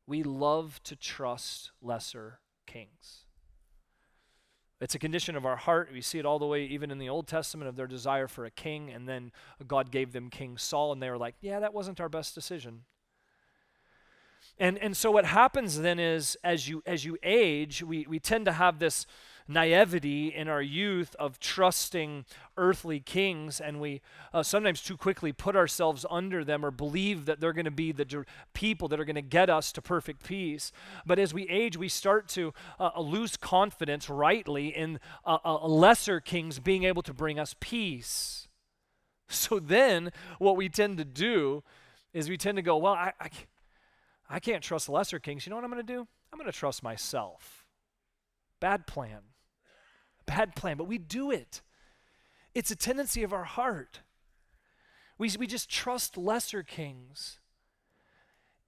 We 0.06 0.24
love 0.24 0.80
to 0.82 0.96
trust 0.96 1.70
lesser 1.80 2.40
kings. 2.66 3.20
It's 4.80 4.96
a 4.96 4.98
condition 4.98 5.36
of 5.36 5.46
our 5.46 5.54
heart. 5.54 5.90
We 5.92 6.00
see 6.00 6.18
it 6.18 6.26
all 6.26 6.40
the 6.40 6.46
way, 6.46 6.64
even 6.64 6.90
in 6.90 6.98
the 6.98 7.08
Old 7.08 7.28
Testament, 7.28 7.68
of 7.68 7.76
their 7.76 7.86
desire 7.86 8.26
for 8.26 8.44
a 8.44 8.50
king. 8.50 8.90
And 8.90 9.08
then 9.08 9.30
God 9.64 9.92
gave 9.92 10.12
them 10.12 10.28
King 10.28 10.58
Saul, 10.58 10.90
and 10.90 11.00
they 11.00 11.08
were 11.08 11.18
like, 11.18 11.36
yeah, 11.40 11.60
that 11.60 11.72
wasn't 11.72 12.00
our 12.00 12.08
best 12.08 12.34
decision. 12.34 12.82
And, 14.62 14.78
and 14.78 14.96
so 14.96 15.10
what 15.10 15.24
happens 15.24 15.80
then 15.80 15.98
is 15.98 16.36
as 16.44 16.68
you 16.68 16.84
as 16.86 17.04
you 17.04 17.18
age, 17.24 17.82
we, 17.82 18.06
we 18.08 18.20
tend 18.20 18.44
to 18.44 18.52
have 18.52 18.78
this 18.78 19.06
naivety 19.48 20.28
in 20.28 20.46
our 20.46 20.62
youth 20.62 21.16
of 21.18 21.40
trusting 21.40 22.24
earthly 22.56 23.00
kings, 23.00 23.60
and 23.60 23.80
we 23.80 24.02
uh, 24.32 24.44
sometimes 24.44 24.80
too 24.80 24.96
quickly 24.96 25.32
put 25.32 25.56
ourselves 25.56 26.06
under 26.08 26.44
them 26.44 26.64
or 26.64 26.70
believe 26.70 27.24
that 27.26 27.40
they're 27.40 27.52
going 27.52 27.64
to 27.64 27.72
be 27.72 27.90
the 27.90 28.24
people 28.54 28.86
that 28.86 29.00
are 29.00 29.04
going 29.04 29.16
to 29.16 29.20
get 29.20 29.50
us 29.50 29.72
to 29.72 29.82
perfect 29.82 30.22
peace. 30.22 30.70
But 31.04 31.18
as 31.18 31.34
we 31.34 31.48
age, 31.48 31.76
we 31.76 31.88
start 31.88 32.28
to 32.28 32.54
uh, 32.78 32.90
uh 32.94 33.00
lose 33.00 33.36
confidence 33.36 34.08
rightly 34.08 34.68
in 34.68 35.00
uh, 35.26 35.38
uh, 35.44 35.66
lesser 35.66 36.20
kings 36.20 36.60
being 36.60 36.84
able 36.84 37.02
to 37.02 37.12
bring 37.12 37.36
us 37.36 37.56
peace. 37.58 38.46
So 39.28 39.58
then, 39.58 40.12
what 40.38 40.56
we 40.56 40.68
tend 40.68 40.98
to 40.98 41.04
do 41.04 41.64
is 42.12 42.28
we 42.28 42.36
tend 42.36 42.56
to 42.56 42.62
go, 42.62 42.76
well, 42.76 42.92
I, 42.92 43.12
I, 43.18 43.30
I 44.32 44.40
can't 44.40 44.64
trust 44.64 44.88
lesser 44.88 45.18
kings. 45.18 45.44
You 45.44 45.50
know 45.50 45.56
what 45.56 45.64
I'm 45.64 45.70
going 45.70 45.86
to 45.86 45.92
do? 45.92 46.08
I'm 46.32 46.38
going 46.38 46.50
to 46.50 46.58
trust 46.58 46.82
myself. 46.82 47.66
Bad 48.60 48.86
plan. 48.86 49.20
Bad 50.24 50.56
plan, 50.56 50.78
but 50.78 50.88
we 50.88 50.96
do 50.96 51.30
it. 51.30 51.60
It's 52.54 52.70
a 52.70 52.76
tendency 52.76 53.22
of 53.22 53.34
our 53.34 53.44
heart. 53.44 54.00
We, 55.18 55.30
we 55.38 55.46
just 55.46 55.68
trust 55.70 56.16
lesser 56.16 56.62
kings. 56.62 57.40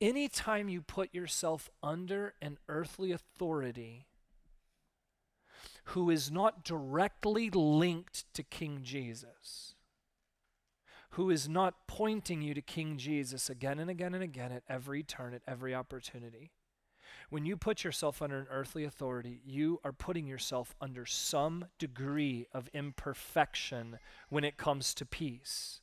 Anytime 0.03 0.69
you 0.69 0.83
put 0.83 1.15
yourself 1.15 1.71
under 1.83 2.35
an 2.43 2.59
earthly 2.69 3.11
authority 3.11 4.07
who 5.89 6.11
is 6.11 6.31
not 6.31 6.63
directly 6.63 7.49
linked 7.49 8.33
to 8.35 8.43
King 8.43 8.81
Jesus, 8.83 9.74
who 11.15 11.31
is 11.31 11.49
not 11.49 11.87
pointing 11.87 12.43
you 12.43 12.55
to 12.55 12.61
King 12.61 12.99
Jesus 12.99 13.49
again 13.49 13.79
and 13.79 13.89
again 13.89 14.15
and 14.15 14.23
again 14.23 14.51
at 14.51 14.65
every 14.69 15.05
turn, 15.05 15.33
at 15.33 15.43
every 15.47 15.73
opportunity. 15.73 16.51
When 17.31 17.47
you 17.47 17.57
put 17.57 17.85
yourself 17.85 18.21
under 18.21 18.41
an 18.41 18.49
earthly 18.51 18.83
authority, 18.83 19.41
you 19.45 19.81
are 19.85 19.93
putting 19.93 20.27
yourself 20.27 20.75
under 20.81 21.07
some 21.07 21.67
degree 21.79 22.47
of 22.53 22.69
imperfection 22.75 24.01
when 24.29 24.43
it 24.43 24.57
comes 24.57 24.93
to 24.95 25.07
peace. 25.07 25.81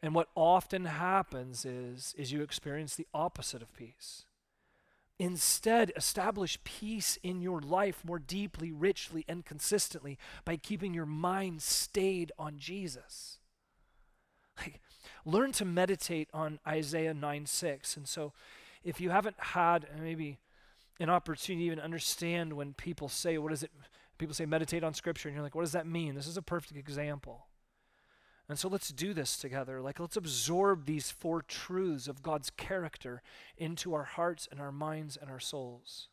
And 0.00 0.14
what 0.14 0.28
often 0.36 0.84
happens 0.84 1.64
is, 1.64 2.14
is 2.16 2.30
you 2.30 2.42
experience 2.42 2.94
the 2.94 3.08
opposite 3.12 3.60
of 3.60 3.74
peace. 3.74 4.24
Instead, 5.18 5.92
establish 5.96 6.62
peace 6.62 7.18
in 7.24 7.42
your 7.42 7.60
life 7.60 8.04
more 8.04 8.20
deeply, 8.20 8.70
richly, 8.70 9.24
and 9.28 9.44
consistently 9.44 10.16
by 10.44 10.56
keeping 10.56 10.94
your 10.94 11.06
mind 11.06 11.60
stayed 11.60 12.30
on 12.38 12.58
Jesus. 12.58 13.38
Like, 14.62 14.80
learn 15.24 15.52
to 15.52 15.64
meditate 15.64 16.28
on 16.32 16.58
Isaiah 16.66 17.14
9 17.14 17.46
6. 17.46 17.96
And 17.96 18.08
so, 18.08 18.32
if 18.84 19.00
you 19.00 19.10
haven't 19.10 19.36
had 19.38 19.86
maybe 20.00 20.38
an 21.00 21.10
opportunity 21.10 21.64
to 21.64 21.66
even 21.66 21.80
understand 21.80 22.52
when 22.52 22.74
people 22.74 23.08
say, 23.08 23.38
what 23.38 23.52
is 23.52 23.62
it? 23.62 23.70
People 24.18 24.34
say 24.34 24.46
meditate 24.46 24.84
on 24.84 24.94
scripture, 24.94 25.28
and 25.28 25.34
you're 25.34 25.42
like, 25.42 25.54
what 25.54 25.62
does 25.62 25.72
that 25.72 25.86
mean? 25.86 26.14
This 26.14 26.26
is 26.26 26.36
a 26.36 26.42
perfect 26.42 26.76
example. 26.76 27.46
And 28.48 28.58
so 28.58 28.68
let's 28.68 28.90
do 28.90 29.14
this 29.14 29.36
together. 29.36 29.80
Like, 29.80 29.98
let's 29.98 30.16
absorb 30.16 30.84
these 30.84 31.10
four 31.10 31.42
truths 31.42 32.06
of 32.06 32.22
God's 32.22 32.50
character 32.50 33.22
into 33.56 33.94
our 33.94 34.04
hearts 34.04 34.48
and 34.50 34.60
our 34.60 34.72
minds 34.72 35.16
and 35.16 35.30
our 35.30 35.40
souls. 35.40 36.08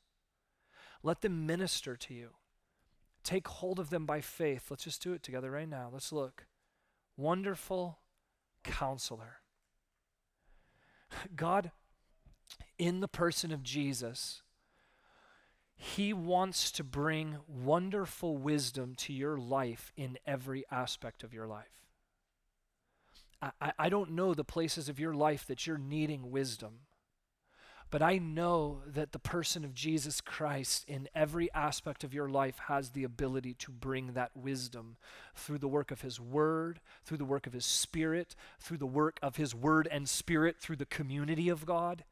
Let 1.04 1.22
them 1.22 1.46
minister 1.46 1.96
to 1.96 2.14
you. 2.14 2.30
Take 3.24 3.48
hold 3.48 3.80
of 3.80 3.90
them 3.90 4.06
by 4.06 4.22
faith. 4.22 4.68
Let's 4.70 4.86
just 4.86 5.04
do 5.04 5.14
it 5.14 5.24
together 5.24 5.52
right 5.52 5.70
now. 5.70 5.90
Let's 5.92 6.12
look. 6.12 6.46
Wonderful 7.18 8.00
counselor. 8.64 9.42
God, 11.36 11.72
in 12.78 13.00
the 13.00 13.08
person 13.08 13.52
of 13.52 13.64
Jesus, 13.64 14.42
He 15.76 16.14
wants 16.14 16.72
to 16.72 16.84
bring 16.84 17.38
wonderful 17.48 18.38
wisdom 18.38 18.96
to 18.98 19.14
your 19.14 19.38
life 19.38 19.92
in 19.96 20.18
every 20.26 20.66
aspect 20.72 21.24
of 21.24 21.34
your 21.34 21.48
life. 21.48 21.80
I, 23.42 23.72
I 23.80 23.90
don't 23.90 24.12
know 24.12 24.34
the 24.34 24.44
places 24.44 24.90
of 24.90 25.00
your 25.00 25.14
life 25.14 25.46
that 25.48 25.66
you're 25.66 25.78
needing 25.78 26.30
wisdom. 26.32 26.80
But 27.92 28.04
I 28.04 28.20
know 28.20 28.82
that 28.86 29.14
the 29.14 29.20
person 29.20 29.66
of 29.66 29.74
Jesus 29.74 30.22
Christ 30.22 30.86
in 30.88 31.10
every 31.16 31.52
aspect 31.54 32.04
of 32.04 32.14
your 32.14 32.30
life 32.30 32.60
has 32.68 32.92
the 32.92 33.04
ability 33.04 33.56
to 33.56 33.72
bring 33.72 34.14
that 34.14 34.36
wisdom 34.36 34.98
through 35.34 35.58
the 35.58 35.68
work 35.68 35.90
of 35.90 36.02
His 36.02 36.20
Word, 36.20 36.82
through 37.04 37.18
the 37.18 37.26
work 37.26 37.48
of 37.48 37.54
His 37.54 37.66
Spirit, 37.66 38.36
through 38.60 38.78
the 38.78 38.86
work 38.86 39.20
of 39.24 39.38
His 39.38 39.56
Word 39.56 39.88
and 39.92 40.08
Spirit, 40.08 40.58
through 40.60 40.76
the 40.76 40.86
community 40.86 41.50
of 41.50 41.66
God. 41.66 42.04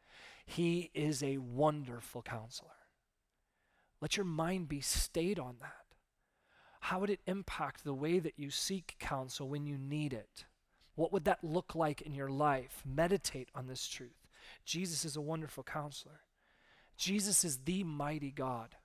He 0.48 0.90
is 0.96 1.22
a 1.22 1.38
wonderful 1.38 2.24
counselor. 2.24 2.72
Let 4.02 4.18
your 4.18 4.26
mind 4.26 4.70
be 4.70 4.82
stayed 4.82 5.38
on 5.38 5.58
that. 5.60 5.86
How 6.80 7.00
would 7.00 7.10
it 7.10 7.20
impact 7.28 7.84
the 7.84 7.94
way 7.94 8.18
that 8.18 8.38
you 8.40 8.50
seek 8.50 8.96
counsel 8.98 9.48
when 9.48 9.68
you 9.68 9.78
need 9.78 10.14
it? 10.14 10.46
What 10.96 11.14
would 11.14 11.26
that 11.26 11.44
look 11.44 11.76
like 11.76 12.02
in 12.02 12.16
your 12.16 12.30
life? 12.30 12.82
Meditate 12.86 13.50
on 13.54 13.68
this 13.68 13.88
truth. 13.88 14.27
Jesus 14.68 15.06
is 15.06 15.16
a 15.16 15.22
wonderful 15.22 15.64
counselor. 15.64 16.20
Jesus 16.98 17.46
is 17.46 17.60
the 17.60 17.86
mighty 17.86 18.32
God. 18.32 18.76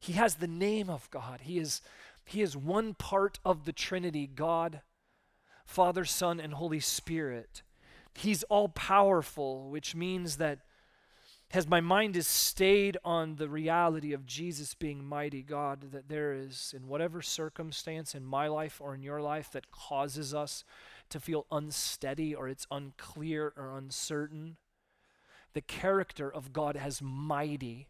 He 0.00 0.14
has 0.14 0.34
the 0.34 0.48
name 0.48 0.90
of 0.90 1.08
God. 1.12 1.42
He 1.42 1.58
is, 1.60 1.80
he 2.24 2.42
is 2.42 2.56
one 2.56 2.94
part 2.94 3.38
of 3.44 3.64
the 3.64 3.72
Trinity 3.72 4.26
God, 4.26 4.80
Father, 5.64 6.04
Son, 6.04 6.40
and 6.40 6.54
Holy 6.54 6.80
Spirit. 6.80 7.62
He's 8.14 8.42
all 8.44 8.68
powerful, 8.68 9.70
which 9.70 9.94
means 9.94 10.38
that 10.38 10.58
as 11.52 11.68
my 11.68 11.80
mind 11.80 12.16
is 12.16 12.26
stayed 12.26 12.96
on 13.04 13.36
the 13.36 13.48
reality 13.48 14.12
of 14.12 14.26
Jesus 14.26 14.74
being 14.74 15.04
mighty 15.04 15.42
God, 15.42 15.92
that 15.92 16.08
there 16.08 16.32
is, 16.32 16.74
in 16.76 16.88
whatever 16.88 17.22
circumstance 17.22 18.14
in 18.14 18.24
my 18.24 18.48
life 18.48 18.80
or 18.80 18.92
in 18.92 19.02
your 19.02 19.20
life 19.20 19.52
that 19.52 19.70
causes 19.70 20.34
us 20.34 20.64
to 21.12 21.20
feel 21.20 21.46
unsteady 21.52 22.34
or 22.34 22.48
it's 22.48 22.66
unclear 22.70 23.52
or 23.56 23.76
uncertain. 23.76 24.56
The 25.52 25.60
character 25.60 26.32
of 26.32 26.52
God 26.52 26.76
as 26.76 27.00
mighty 27.00 27.88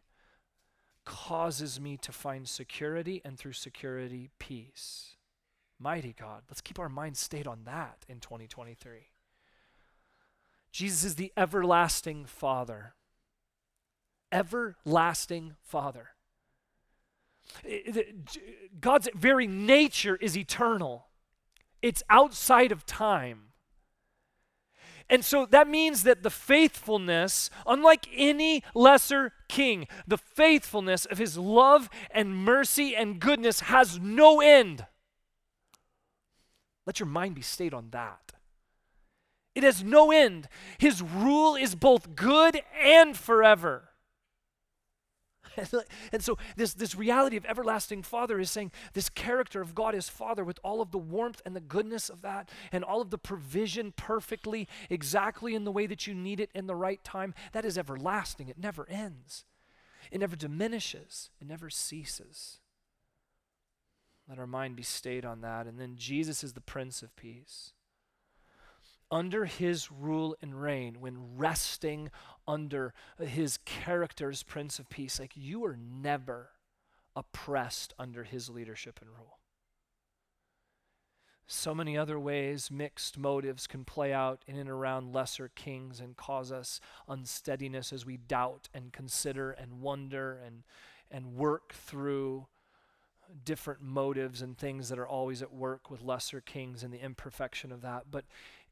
causes 1.04 1.80
me 1.80 1.96
to 1.98 2.12
find 2.12 2.48
security 2.48 3.20
and 3.24 3.38
through 3.38 3.54
security, 3.54 4.30
peace. 4.38 5.16
Mighty 5.78 6.14
God. 6.18 6.42
Let's 6.48 6.60
keep 6.60 6.78
our 6.78 6.88
minds 6.88 7.18
stayed 7.18 7.46
on 7.46 7.60
that 7.64 8.04
in 8.08 8.20
2023. 8.20 9.08
Jesus 10.70 11.04
is 11.04 11.14
the 11.16 11.32
everlasting 11.36 12.24
Father. 12.24 12.94
Everlasting 14.30 15.54
Father. 15.62 16.10
God's 18.80 19.08
very 19.14 19.46
nature 19.46 20.16
is 20.16 20.36
eternal 20.36 21.06
it's 21.82 22.02
outside 22.08 22.72
of 22.72 22.86
time. 22.86 23.48
And 25.10 25.24
so 25.24 25.44
that 25.46 25.68
means 25.68 26.04
that 26.04 26.22
the 26.22 26.30
faithfulness, 26.30 27.50
unlike 27.66 28.06
any 28.16 28.62
lesser 28.74 29.32
king, 29.48 29.86
the 30.06 30.16
faithfulness 30.16 31.04
of 31.04 31.18
his 31.18 31.36
love 31.36 31.90
and 32.10 32.34
mercy 32.34 32.96
and 32.96 33.20
goodness 33.20 33.60
has 33.60 33.98
no 33.98 34.40
end. 34.40 34.86
Let 36.86 36.98
your 36.98 37.08
mind 37.08 37.34
be 37.34 37.42
stayed 37.42 37.74
on 37.74 37.90
that. 37.90 38.32
It 39.54 39.64
has 39.64 39.84
no 39.84 40.10
end. 40.10 40.48
His 40.78 41.02
rule 41.02 41.56
is 41.56 41.74
both 41.74 42.16
good 42.16 42.62
and 42.82 43.16
forever. 43.16 43.90
and 46.12 46.22
so 46.22 46.38
this, 46.56 46.74
this 46.74 46.94
reality 46.94 47.36
of 47.36 47.44
everlasting 47.46 48.02
Father 48.02 48.38
is 48.40 48.50
saying 48.50 48.72
this 48.92 49.08
character 49.08 49.60
of 49.60 49.74
God 49.74 49.94
as 49.94 50.08
Father 50.08 50.44
with 50.44 50.58
all 50.62 50.80
of 50.80 50.90
the 50.90 50.98
warmth 50.98 51.40
and 51.44 51.54
the 51.54 51.60
goodness 51.60 52.08
of 52.08 52.22
that 52.22 52.48
and 52.70 52.84
all 52.84 53.00
of 53.00 53.10
the 53.10 53.18
provision 53.18 53.92
perfectly, 53.96 54.68
exactly 54.90 55.54
in 55.54 55.64
the 55.64 55.72
way 55.72 55.86
that 55.86 56.06
you 56.06 56.14
need 56.14 56.40
it 56.40 56.50
in 56.54 56.66
the 56.66 56.74
right 56.74 57.02
time, 57.04 57.34
that 57.52 57.64
is 57.64 57.78
everlasting. 57.78 58.48
It 58.48 58.58
never 58.58 58.88
ends. 58.88 59.44
It 60.10 60.20
never 60.20 60.36
diminishes, 60.36 61.30
it 61.40 61.46
never 61.46 61.70
ceases. 61.70 62.58
Let 64.28 64.38
our 64.38 64.46
mind 64.46 64.76
be 64.76 64.82
stayed 64.82 65.24
on 65.24 65.40
that. 65.40 65.66
And 65.66 65.78
then 65.78 65.96
Jesus 65.96 66.44
is 66.44 66.52
the 66.52 66.60
Prince 66.60 67.02
of 67.02 67.14
Peace. 67.16 67.72
Under 69.10 69.44
his 69.44 69.90
rule 69.90 70.36
and 70.40 70.60
reign, 70.60 71.00
when 71.00 71.36
resting 71.36 72.10
under 72.46 72.94
his 73.20 73.58
character 73.58 74.30
as 74.30 74.42
Prince 74.42 74.78
of 74.78 74.88
Peace, 74.88 75.20
like 75.20 75.32
you 75.34 75.64
are 75.64 75.76
never 75.76 76.50
oppressed 77.14 77.94
under 77.98 78.24
his 78.24 78.48
leadership 78.48 78.98
and 79.00 79.10
rule. 79.10 79.38
So 81.46 81.74
many 81.74 81.98
other 81.98 82.18
ways 82.18 82.70
mixed 82.70 83.18
motives 83.18 83.66
can 83.66 83.84
play 83.84 84.12
out 84.12 84.42
in 84.46 84.56
and 84.56 84.70
around 84.70 85.12
lesser 85.12 85.50
kings 85.54 86.00
and 86.00 86.16
cause 86.16 86.50
us 86.50 86.80
unsteadiness 87.08 87.92
as 87.92 88.06
we 88.06 88.16
doubt 88.16 88.68
and 88.72 88.92
consider 88.92 89.50
and 89.50 89.82
wonder 89.82 90.40
and, 90.44 90.62
and 91.10 91.34
work 91.34 91.74
through 91.74 92.46
different 93.44 93.82
motives 93.82 94.42
and 94.42 94.56
things 94.56 94.88
that 94.88 94.98
are 94.98 95.06
always 95.06 95.42
at 95.42 95.52
work 95.52 95.90
with 95.90 96.02
lesser 96.02 96.40
kings 96.40 96.82
and 96.82 96.92
the 96.92 97.02
imperfection 97.02 97.72
of 97.72 97.82
that. 97.82 98.04
But 98.10 98.24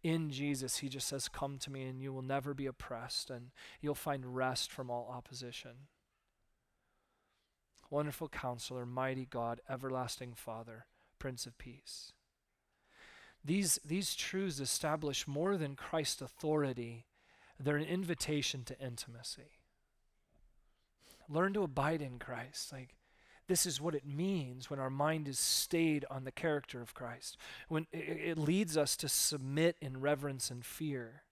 in 0.03 0.31
Jesus, 0.31 0.79
he 0.79 0.89
just 0.89 1.09
says, 1.09 1.29
Come 1.29 1.59
to 1.59 1.71
me 1.71 1.85
and 1.85 2.01
you 2.01 2.13
will 2.13 2.23
never 2.23 2.55
be 2.55 2.67
oppressed 2.67 3.31
and 3.31 3.51
you'll 3.81 3.95
find 3.95 4.35
rest 4.35 4.73
from 4.73 4.91
all 4.91 5.13
opposition. 5.15 5.89
Wonderful 7.91 8.29
counselor, 8.29 8.87
mighty 8.87 9.27
God, 9.27 9.61
everlasting 9.69 10.35
Father, 10.35 10.87
Prince 11.19 11.45
of 11.45 11.59
Peace. 11.59 12.13
These, 13.45 13.81
these 13.85 14.15
truths 14.15 14.61
establish 14.61 15.27
more 15.27 15.57
than 15.57 15.75
Christ's 15.75 16.23
authority, 16.23 17.07
they're 17.59 17.77
an 17.77 17.85
invitation 17.85 18.65
to 18.65 18.79
intimacy. 18.79 19.59
Learn 21.29 21.53
to 21.55 21.63
abide 21.63 22.03
in 22.03 22.19
Christ. 22.19 22.73
Like, 22.73 22.95
this 23.51 23.67
is 23.67 23.81
what 23.81 23.97
it 23.97 24.07
means 24.07 24.71
when 24.71 24.79
our 24.79 24.89
mind 24.89 25.27
is 25.27 25.37
stayed 25.37 26.05
on 26.09 26.23
the 26.23 26.31
character 26.31 26.81
of 26.81 26.95
Christ. 26.95 27.37
When 27.69 27.89
it, 27.93 28.39
leads 28.39 28.77
us 28.77 28.97
to 28.99 29.09
submit 29.09 29.75
in 29.81 30.01
reverence 30.01 30.53
and 30.53 30.65
fear. 30.65 31.25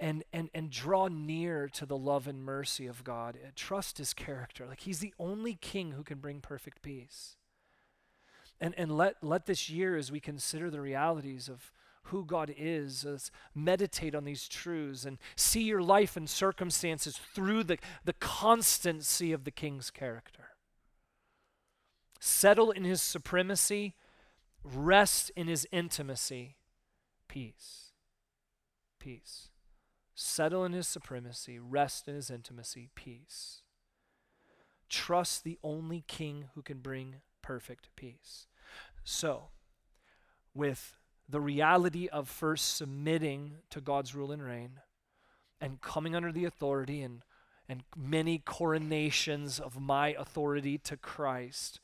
And, 0.00 0.24
and, 0.32 0.50
and 0.52 0.70
draw 0.70 1.06
near 1.06 1.68
to 1.68 1.86
the 1.86 1.96
love 1.96 2.26
and 2.26 2.42
mercy 2.42 2.88
of 2.88 3.04
God. 3.04 3.36
Uh, 3.36 3.50
trust 3.54 3.98
his 3.98 4.12
character. 4.12 4.66
Like 4.66 4.80
he's 4.80 4.98
the 4.98 5.14
only 5.20 5.54
king 5.54 5.92
who 5.92 6.02
can 6.02 6.18
bring 6.18 6.40
perfect 6.40 6.82
peace. 6.82 7.36
And, 8.60 8.74
and 8.76 8.96
let, 8.96 9.22
let 9.22 9.46
this 9.46 9.70
year, 9.70 9.96
as 9.96 10.10
we 10.10 10.18
consider 10.18 10.68
the 10.68 10.80
realities 10.80 11.48
of 11.48 11.72
who 12.04 12.24
God 12.24 12.52
is, 12.56 13.04
let's 13.04 13.30
meditate 13.54 14.16
on 14.16 14.24
these 14.24 14.48
truths 14.48 15.04
and 15.04 15.18
see 15.36 15.62
your 15.62 15.82
life 15.82 16.16
and 16.16 16.28
circumstances 16.28 17.20
through 17.34 17.64
the, 17.64 17.78
the 18.04 18.14
constancy 18.14 19.32
of 19.32 19.44
the 19.44 19.52
king's 19.52 19.90
character 19.90 20.47
settle 22.18 22.70
in 22.70 22.84
his 22.84 23.02
supremacy, 23.02 23.94
rest 24.62 25.30
in 25.36 25.48
his 25.48 25.66
intimacy, 25.72 26.56
peace. 27.28 27.92
Peace. 28.98 29.48
Settle 30.14 30.64
in 30.64 30.72
his 30.72 30.88
supremacy, 30.88 31.58
rest 31.58 32.08
in 32.08 32.14
his 32.14 32.30
intimacy, 32.30 32.88
peace. 32.94 33.62
Trust 34.88 35.44
the 35.44 35.58
only 35.62 36.02
king 36.06 36.46
who 36.54 36.62
can 36.62 36.78
bring 36.78 37.16
perfect 37.42 37.88
peace. 37.94 38.46
So, 39.04 39.50
with 40.54 40.96
the 41.28 41.40
reality 41.40 42.08
of 42.08 42.28
first 42.28 42.74
submitting 42.74 43.58
to 43.70 43.80
God's 43.80 44.14
rule 44.14 44.32
and 44.32 44.42
reign 44.42 44.80
and 45.60 45.80
coming 45.80 46.16
under 46.16 46.32
the 46.32 46.44
authority 46.46 47.02
and, 47.02 47.22
and 47.68 47.82
many 47.96 48.38
coronations 48.38 49.60
of 49.60 49.78
my 49.80 50.14
authority 50.18 50.78
to 50.78 50.96
Christ, 50.96 51.80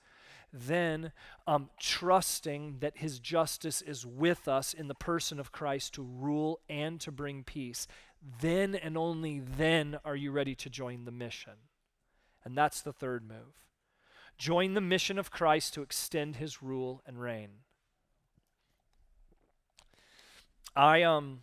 then 0.54 1.10
um, 1.48 1.68
trusting 1.80 2.76
that 2.78 2.98
his 2.98 3.18
justice 3.18 3.82
is 3.82 4.06
with 4.06 4.46
us 4.46 4.72
in 4.72 4.86
the 4.86 4.94
person 4.94 5.40
of 5.40 5.50
Christ 5.50 5.94
to 5.94 6.02
rule 6.02 6.60
and 6.68 7.00
to 7.00 7.10
bring 7.10 7.42
peace, 7.42 7.88
then 8.40 8.76
and 8.76 8.96
only 8.96 9.40
then 9.40 9.98
are 10.04 10.14
you 10.14 10.30
ready 10.30 10.54
to 10.54 10.70
join 10.70 11.04
the 11.04 11.10
mission. 11.10 11.54
And 12.44 12.56
that's 12.56 12.80
the 12.80 12.92
third 12.92 13.26
move. 13.26 13.66
Join 14.38 14.74
the 14.74 14.80
mission 14.80 15.18
of 15.18 15.30
Christ 15.30 15.74
to 15.74 15.82
extend 15.82 16.36
his 16.36 16.62
rule 16.62 17.02
and 17.04 17.20
reign. 17.20 17.50
I 20.76 21.02
um 21.02 21.42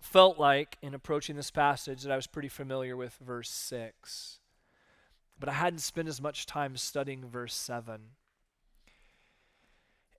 felt 0.00 0.38
like 0.38 0.78
in 0.80 0.94
approaching 0.94 1.36
this 1.36 1.50
passage 1.50 2.02
that 2.02 2.12
I 2.12 2.16
was 2.16 2.26
pretty 2.26 2.48
familiar 2.48 2.96
with 2.96 3.18
verse 3.22 3.50
6 3.50 4.39
but 5.40 5.48
I 5.48 5.54
hadn't 5.54 5.80
spent 5.80 6.06
as 6.06 6.20
much 6.20 6.46
time 6.46 6.76
studying 6.76 7.26
verse 7.26 7.54
7. 7.54 8.00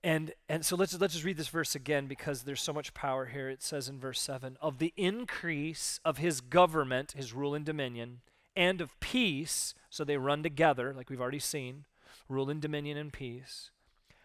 And, 0.04 0.32
and 0.48 0.66
so 0.66 0.74
let's, 0.74 0.98
let's 1.00 1.12
just 1.14 1.24
read 1.24 1.36
this 1.36 1.48
verse 1.48 1.76
again 1.76 2.08
because 2.08 2.42
there's 2.42 2.60
so 2.60 2.72
much 2.72 2.92
power 2.92 3.26
here. 3.26 3.48
It 3.48 3.62
says 3.62 3.88
in 3.88 4.00
verse 4.00 4.20
7 4.20 4.58
Of 4.60 4.78
the 4.78 4.92
increase 4.96 6.00
of 6.04 6.18
his 6.18 6.40
government, 6.40 7.12
his 7.12 7.32
rule 7.32 7.54
and 7.54 7.64
dominion, 7.64 8.20
and 8.56 8.80
of 8.80 8.98
peace, 8.98 9.74
so 9.88 10.04
they 10.04 10.16
run 10.16 10.42
together, 10.42 10.92
like 10.92 11.08
we've 11.08 11.20
already 11.20 11.38
seen 11.38 11.84
rule 12.28 12.50
and 12.50 12.60
dominion 12.60 12.96
and 12.96 13.12
peace, 13.12 13.70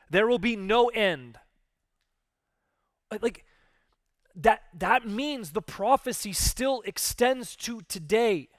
there 0.09 0.27
will 0.27 0.39
be 0.39 0.55
no 0.55 0.87
end. 0.89 1.37
Like, 3.21 3.45
that, 4.35 4.63
that 4.77 5.07
means 5.07 5.51
the 5.51 5.61
prophecy 5.61 6.33
still 6.33 6.81
extends 6.85 7.55
to 7.57 7.81
today. 7.87 8.49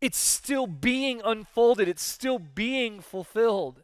It's 0.00 0.18
still 0.18 0.66
being 0.66 1.20
unfolded, 1.24 1.88
it's 1.88 2.02
still 2.02 2.38
being 2.38 3.00
fulfilled. 3.00 3.82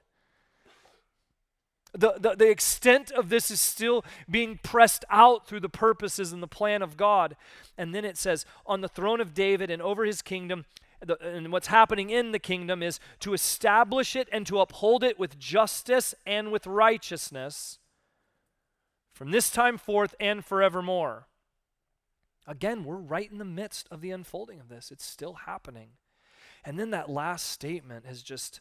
The, 1.96 2.14
the, 2.18 2.34
the 2.34 2.50
extent 2.50 3.12
of 3.12 3.28
this 3.28 3.52
is 3.52 3.60
still 3.60 4.04
being 4.28 4.58
pressed 4.62 5.04
out 5.10 5.46
through 5.46 5.60
the 5.60 5.68
purposes 5.68 6.32
and 6.32 6.42
the 6.42 6.48
plan 6.48 6.82
of 6.82 6.96
God. 6.96 7.36
And 7.78 7.94
then 7.94 8.04
it 8.04 8.16
says, 8.16 8.44
on 8.66 8.80
the 8.80 8.88
throne 8.88 9.20
of 9.20 9.32
David 9.32 9.70
and 9.70 9.80
over 9.80 10.04
his 10.04 10.20
kingdom, 10.20 10.64
the, 11.00 11.16
and 11.24 11.52
what's 11.52 11.68
happening 11.68 12.10
in 12.10 12.32
the 12.32 12.40
kingdom 12.40 12.82
is 12.82 12.98
to 13.20 13.32
establish 13.32 14.16
it 14.16 14.28
and 14.32 14.44
to 14.48 14.58
uphold 14.58 15.04
it 15.04 15.20
with 15.20 15.38
justice 15.38 16.16
and 16.26 16.50
with 16.50 16.66
righteousness 16.66 17.78
from 19.12 19.30
this 19.30 19.48
time 19.50 19.78
forth 19.78 20.14
and 20.18 20.44
forevermore. 20.44 21.28
Again, 22.46 22.84
we're 22.84 22.96
right 22.96 23.30
in 23.30 23.38
the 23.38 23.44
midst 23.44 23.86
of 23.90 24.00
the 24.00 24.10
unfolding 24.10 24.58
of 24.58 24.68
this. 24.68 24.90
It's 24.90 25.06
still 25.06 25.34
happening. 25.46 25.90
And 26.64 26.78
then 26.78 26.90
that 26.90 27.10
last 27.10 27.48
statement 27.48 28.06
has 28.06 28.22
just 28.22 28.60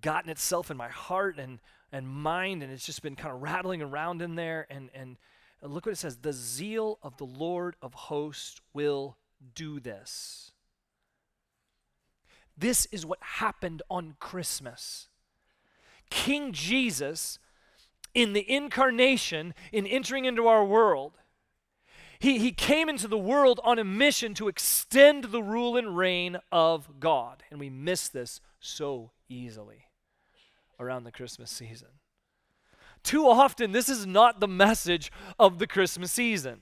gotten 0.00 0.30
itself 0.30 0.70
in 0.70 0.76
my 0.76 0.88
heart 0.88 1.38
and, 1.38 1.60
and 1.92 2.08
mind, 2.08 2.62
and 2.62 2.72
it's 2.72 2.84
just 2.84 3.02
been 3.02 3.16
kind 3.16 3.34
of 3.34 3.42
rattling 3.42 3.82
around 3.82 4.22
in 4.22 4.34
there. 4.34 4.66
And, 4.68 4.90
and 4.94 5.16
look 5.62 5.86
what 5.86 5.92
it 5.92 5.98
says 5.98 6.18
The 6.18 6.32
zeal 6.32 6.98
of 7.02 7.16
the 7.16 7.24
Lord 7.24 7.76
of 7.80 7.94
hosts 7.94 8.60
will 8.72 9.16
do 9.54 9.80
this. 9.80 10.52
This 12.56 12.86
is 12.86 13.04
what 13.04 13.18
happened 13.20 13.82
on 13.90 14.16
Christmas. 14.18 15.08
King 16.08 16.52
Jesus, 16.52 17.38
in 18.14 18.32
the 18.32 18.50
incarnation, 18.50 19.54
in 19.72 19.86
entering 19.86 20.24
into 20.24 20.46
our 20.46 20.64
world, 20.64 21.12
he, 22.18 22.38
he 22.38 22.52
came 22.52 22.88
into 22.88 23.08
the 23.08 23.18
world 23.18 23.60
on 23.64 23.78
a 23.78 23.84
mission 23.84 24.34
to 24.34 24.48
extend 24.48 25.24
the 25.24 25.42
rule 25.42 25.76
and 25.76 25.96
reign 25.96 26.38
of 26.50 27.00
God. 27.00 27.42
And 27.50 27.60
we 27.60 27.70
miss 27.70 28.08
this 28.08 28.40
so 28.60 29.10
easily 29.28 29.86
around 30.78 31.04
the 31.04 31.12
Christmas 31.12 31.50
season. 31.50 31.88
Too 33.02 33.28
often, 33.28 33.72
this 33.72 33.88
is 33.88 34.06
not 34.06 34.40
the 34.40 34.48
message 34.48 35.12
of 35.38 35.58
the 35.58 35.66
Christmas 35.66 36.12
season. 36.12 36.60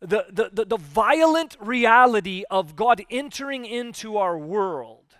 The, 0.00 0.26
the, 0.30 0.50
the, 0.52 0.64
the 0.64 0.76
violent 0.76 1.56
reality 1.60 2.44
of 2.50 2.76
God 2.76 3.02
entering 3.10 3.64
into 3.64 4.16
our 4.16 4.38
world 4.38 5.16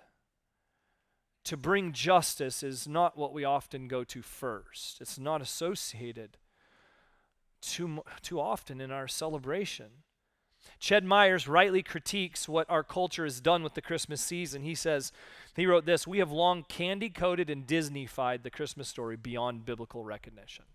to 1.45 1.57
bring 1.57 1.93
justice 1.93 2.63
is 2.63 2.87
not 2.87 3.17
what 3.17 3.33
we 3.33 3.45
often 3.45 3.89
go 3.89 4.05
to 4.05 4.23
first. 4.23 5.01
It's 5.01 5.19
not 5.19 5.41
associated 5.41 6.37
too, 7.61 8.03
too 8.23 8.41
often 8.41 8.81
in 8.81 8.91
our 8.91 9.09
celebration. 9.09 10.03
Ched 10.81 11.05
Myers 11.05 11.49
rightly 11.49 11.83
critiques 11.83 12.49
what 12.49 12.69
our 12.71 12.85
culture 12.85 13.25
has 13.25 13.41
done 13.41 13.63
with 13.63 13.75
the 13.75 13.83
Christmas 13.83 14.21
season. 14.21 14.63
He 14.63 14.75
says, 14.75 15.13
he 15.57 15.67
wrote 15.67 15.87
this 15.87 16.07
We 16.07 16.19
have 16.19 16.31
long 16.31 16.65
candy 16.69 17.11
coated 17.11 17.51
and 17.51 17.67
Disneyfied 17.67 18.43
the 18.43 18.51
Christmas 18.51 18.89
story 18.89 19.17
beyond 19.17 19.65
biblical 19.65 20.05
recognition. 20.05 20.67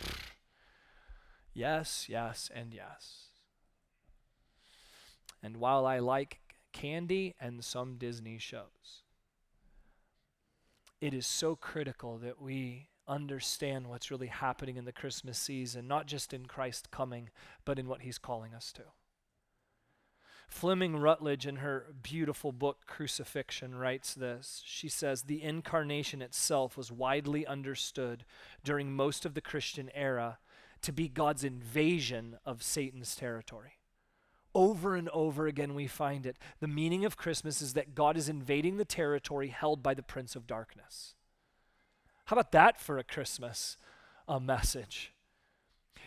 yes, 1.54 2.06
yes, 2.08 2.50
and 2.54 2.72
yes. 2.72 3.26
And 5.42 5.56
while 5.56 5.86
I 5.86 5.98
like 5.98 6.40
candy 6.72 7.34
and 7.40 7.64
some 7.64 7.96
Disney 7.96 8.38
shows, 8.38 9.02
it 11.00 11.12
is 11.12 11.26
so 11.26 11.56
critical 11.56 12.18
that 12.18 12.40
we 12.40 12.88
understand 13.08 13.86
what's 13.86 14.10
really 14.10 14.26
happening 14.26 14.76
in 14.76 14.84
the 14.84 14.92
Christmas 14.92 15.38
season, 15.38 15.86
not 15.88 16.06
just 16.06 16.32
in 16.32 16.46
Christ 16.46 16.90
coming, 16.90 17.30
but 17.64 17.78
in 17.78 17.88
what 17.88 18.02
he's 18.02 18.18
calling 18.18 18.54
us 18.54 18.72
to. 18.72 18.82
Fleming 20.48 20.96
Rutledge, 20.96 21.46
in 21.46 21.56
her 21.56 21.92
beautiful 22.02 22.52
book 22.52 22.86
Crucifixion, 22.86 23.74
writes 23.74 24.14
this. 24.14 24.62
She 24.64 24.88
says, 24.88 25.22
The 25.22 25.42
incarnation 25.42 26.22
itself 26.22 26.76
was 26.76 26.92
widely 26.92 27.46
understood 27.46 28.24
during 28.62 28.92
most 28.92 29.26
of 29.26 29.34
the 29.34 29.40
Christian 29.40 29.90
era 29.92 30.38
to 30.82 30.92
be 30.92 31.08
God's 31.08 31.42
invasion 31.42 32.36
of 32.44 32.62
Satan's 32.62 33.16
territory. 33.16 33.80
Over 34.54 34.94
and 34.94 35.08
over 35.08 35.46
again, 35.46 35.74
we 35.74 35.86
find 35.86 36.24
it. 36.24 36.38
The 36.60 36.68
meaning 36.68 37.04
of 37.04 37.16
Christmas 37.16 37.60
is 37.60 37.74
that 37.74 37.94
God 37.94 38.16
is 38.16 38.28
invading 38.28 38.76
the 38.76 38.84
territory 38.84 39.48
held 39.48 39.82
by 39.82 39.94
the 39.94 40.02
Prince 40.02 40.36
of 40.36 40.46
Darkness. 40.46 41.15
How 42.26 42.34
about 42.34 42.52
that 42.52 42.78
for 42.80 42.98
a 42.98 43.04
Christmas 43.04 43.76
uh, 44.28 44.40
message? 44.40 45.12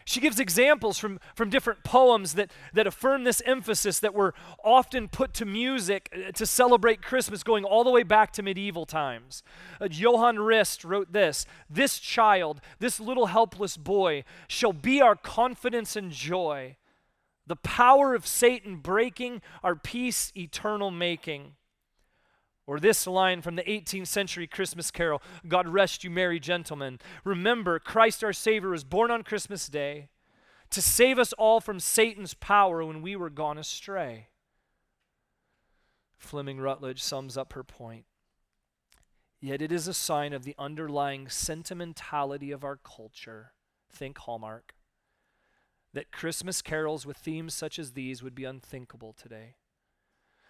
She 0.04 0.20
gives 0.20 0.40
examples 0.40 0.98
from, 0.98 1.20
from 1.36 1.50
different 1.50 1.84
poems 1.84 2.34
that, 2.34 2.52
that 2.74 2.88
affirm 2.88 3.24
this 3.24 3.42
emphasis 3.46 4.00
that 4.00 4.14
were 4.14 4.34
often 4.64 5.08
put 5.08 5.34
to 5.36 5.46
music 5.46 6.10
uh, 6.14 6.32
to 6.32 6.46
celebrate 6.46 7.02
Christmas, 7.02 7.44
going 7.44 7.64
all 7.64 7.84
the 7.84 7.92
way 7.92 8.04
back 8.04 8.34
to 8.34 8.44
medieval 8.44 8.86
times. 8.86 9.44
Uh, 9.80 9.88
Johann 9.90 10.40
Rist 10.40 10.84
wrote 10.84 11.14
this 11.14 11.46
This 11.70 12.00
child, 12.00 12.60
this 12.80 13.00
little 13.00 13.28
helpless 13.28 13.78
boy, 13.78 14.24
shall 14.48 14.74
be 14.74 15.00
our 15.02 15.16
confidence 15.16 15.96
and 15.96 16.12
joy, 16.12 16.76
the 17.48 17.56
power 17.56 18.14
of 18.14 18.28
Satan 18.28 18.78
breaking, 18.78 19.42
our 19.64 19.76
peace 19.76 20.34
eternal 20.36 20.92
making. 20.92 21.54
Or 22.70 22.80
this 22.80 23.08
line 23.08 23.42
from 23.42 23.56
the 23.56 23.64
18th 23.64 24.06
century 24.06 24.46
Christmas 24.46 24.92
carol 24.92 25.24
God 25.48 25.68
rest 25.68 26.04
you, 26.04 26.12
merry 26.12 26.40
gentlemen. 26.40 27.00
Remember, 27.24 27.80
Christ 27.80 28.24
our 28.24 28.32
Savior 28.32 28.70
was 28.70 28.84
born 28.84 29.10
on 29.10 29.24
Christmas 29.24 29.68
Day 29.68 30.10
to 30.70 30.80
save 30.80 31.18
us 31.18 31.34
all 31.34 31.62
from 31.62 31.80
Satan's 31.80 32.36
power 32.36 32.86
when 32.86 33.02
we 33.02 33.16
were 33.16 33.32
gone 33.32 33.58
astray. 33.58 34.28
Fleming 36.16 36.60
Rutledge 36.60 37.02
sums 37.02 37.38
up 37.38 37.54
her 37.54 37.64
point. 37.64 38.06
Yet 39.42 39.64
it 39.64 39.72
is 39.72 39.88
a 39.88 39.94
sign 39.96 40.32
of 40.32 40.44
the 40.44 40.54
underlying 40.60 41.28
sentimentality 41.28 42.52
of 42.52 42.64
our 42.64 42.78
culture. 42.78 43.54
Think 43.92 44.20
Hallmark. 44.20 44.76
That 45.96 46.12
Christmas 46.12 46.62
carols 46.62 47.04
with 47.04 47.18
themes 47.18 47.56
such 47.56 47.80
as 47.80 47.94
these 47.94 48.22
would 48.22 48.36
be 48.36 48.46
unthinkable 48.46 49.14
today. 49.14 49.56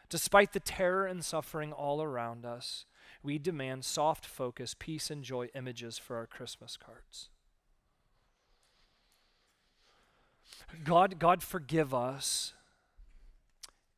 Despite 0.09 0.53
the 0.53 0.59
terror 0.59 1.05
and 1.05 1.23
suffering 1.23 1.71
all 1.71 2.01
around 2.01 2.45
us, 2.45 2.85
we 3.21 3.37
demand 3.37 3.85
soft 3.85 4.25
focus, 4.25 4.75
peace, 4.77 5.11
and 5.11 5.23
joy 5.23 5.49
images 5.53 5.97
for 5.97 6.17
our 6.17 6.25
Christmas 6.25 6.77
cards. 6.77 7.29
God, 10.83 11.19
God 11.19 11.43
forgive 11.43 11.93
us 11.93 12.53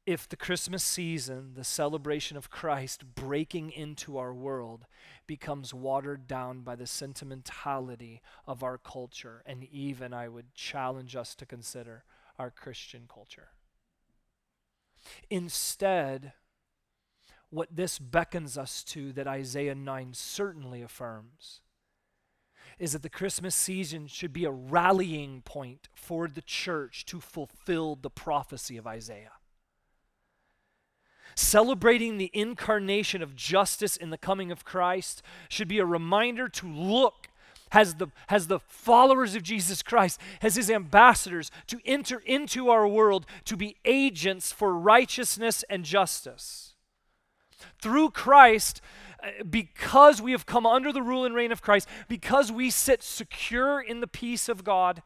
if 0.06 0.28
the 0.28 0.36
Christmas 0.36 0.84
season, 0.84 1.54
the 1.54 1.64
celebration 1.64 2.36
of 2.36 2.50
Christ 2.50 3.04
breaking 3.14 3.72
into 3.72 4.18
our 4.18 4.34
world, 4.34 4.86
becomes 5.28 5.74
watered 5.74 6.28
down 6.28 6.62
by 6.62 6.76
the 6.76 6.88
sentimentality 6.88 8.22
of 8.48 8.64
our 8.64 8.78
culture, 8.78 9.44
and 9.46 9.64
even, 9.64 10.14
I 10.14 10.28
would 10.28 10.56
challenge 10.56 11.16
us 11.16 11.36
to 11.36 11.46
consider, 11.46 12.04
our 12.40 12.50
Christian 12.50 13.04
culture. 13.08 13.50
Instead, 15.30 16.34
what 17.50 17.76
this 17.76 18.00
beckons 18.00 18.58
us 18.58 18.84
to, 18.86 19.12
that 19.14 19.28
Isaiah 19.28 19.76
9 19.76 20.14
certainly 20.14 20.82
affirms, 20.82 21.62
is 22.80 22.94
that 22.94 23.04
the 23.04 23.10
Christmas 23.10 23.56
season 23.56 24.08
should 24.08 24.34
be 24.34 24.46
a 24.46 24.52
rallying 24.52 25.42
point 25.42 25.90
for 25.94 26.28
the 26.28 26.42
church 26.42 27.06
to 27.06 27.20
fulfill 27.20 27.96
the 27.96 28.10
prophecy 28.10 28.78
of 28.78 28.88
Isaiah. 28.88 29.34
Celebrating 31.36 32.18
the 32.18 32.32
incarnation 32.34 33.22
of 33.22 33.36
justice 33.36 33.96
in 33.96 34.10
the 34.10 34.18
coming 34.18 34.52
of 34.52 34.66
Christ 34.66 35.22
should 35.48 35.68
be 35.68 35.80
a 35.80 35.86
reminder 35.86 36.50
to 36.50 36.68
look 36.68 37.21
has 37.72 37.96
the, 37.96 38.08
has 38.28 38.48
the 38.48 38.60
followers 38.60 39.36
of 39.36 39.44
Jesus 39.44 39.82
Christ, 39.82 40.20
has 40.42 40.56
his 40.56 40.70
ambassadors 40.70 41.52
to 41.68 41.80
enter 41.86 42.20
into 42.26 42.70
our 42.70 42.88
world 42.88 43.26
to 43.46 43.58
be 43.58 43.78
agents 43.86 44.52
for 44.52 44.78
righteousness 44.78 45.64
and 45.70 45.84
justice. 45.84 46.76
Through 47.82 48.12
Christ, 48.12 48.82
uh, 49.24 49.44
because 49.50 50.22
we 50.22 50.32
have 50.32 50.46
come 50.46 50.66
under 50.66 50.92
the 50.92 51.02
rule 51.02 51.26
and 51.26 51.36
reign 51.36 51.52
of 51.52 51.62
Christ, 51.62 51.88
because 52.08 52.52
we 52.52 52.70
sit 52.70 53.04
secure 53.04 53.82
in 53.82 54.02
the 54.02 54.08
peace 54.08 54.50
of 54.50 54.64
God, 54.64 55.02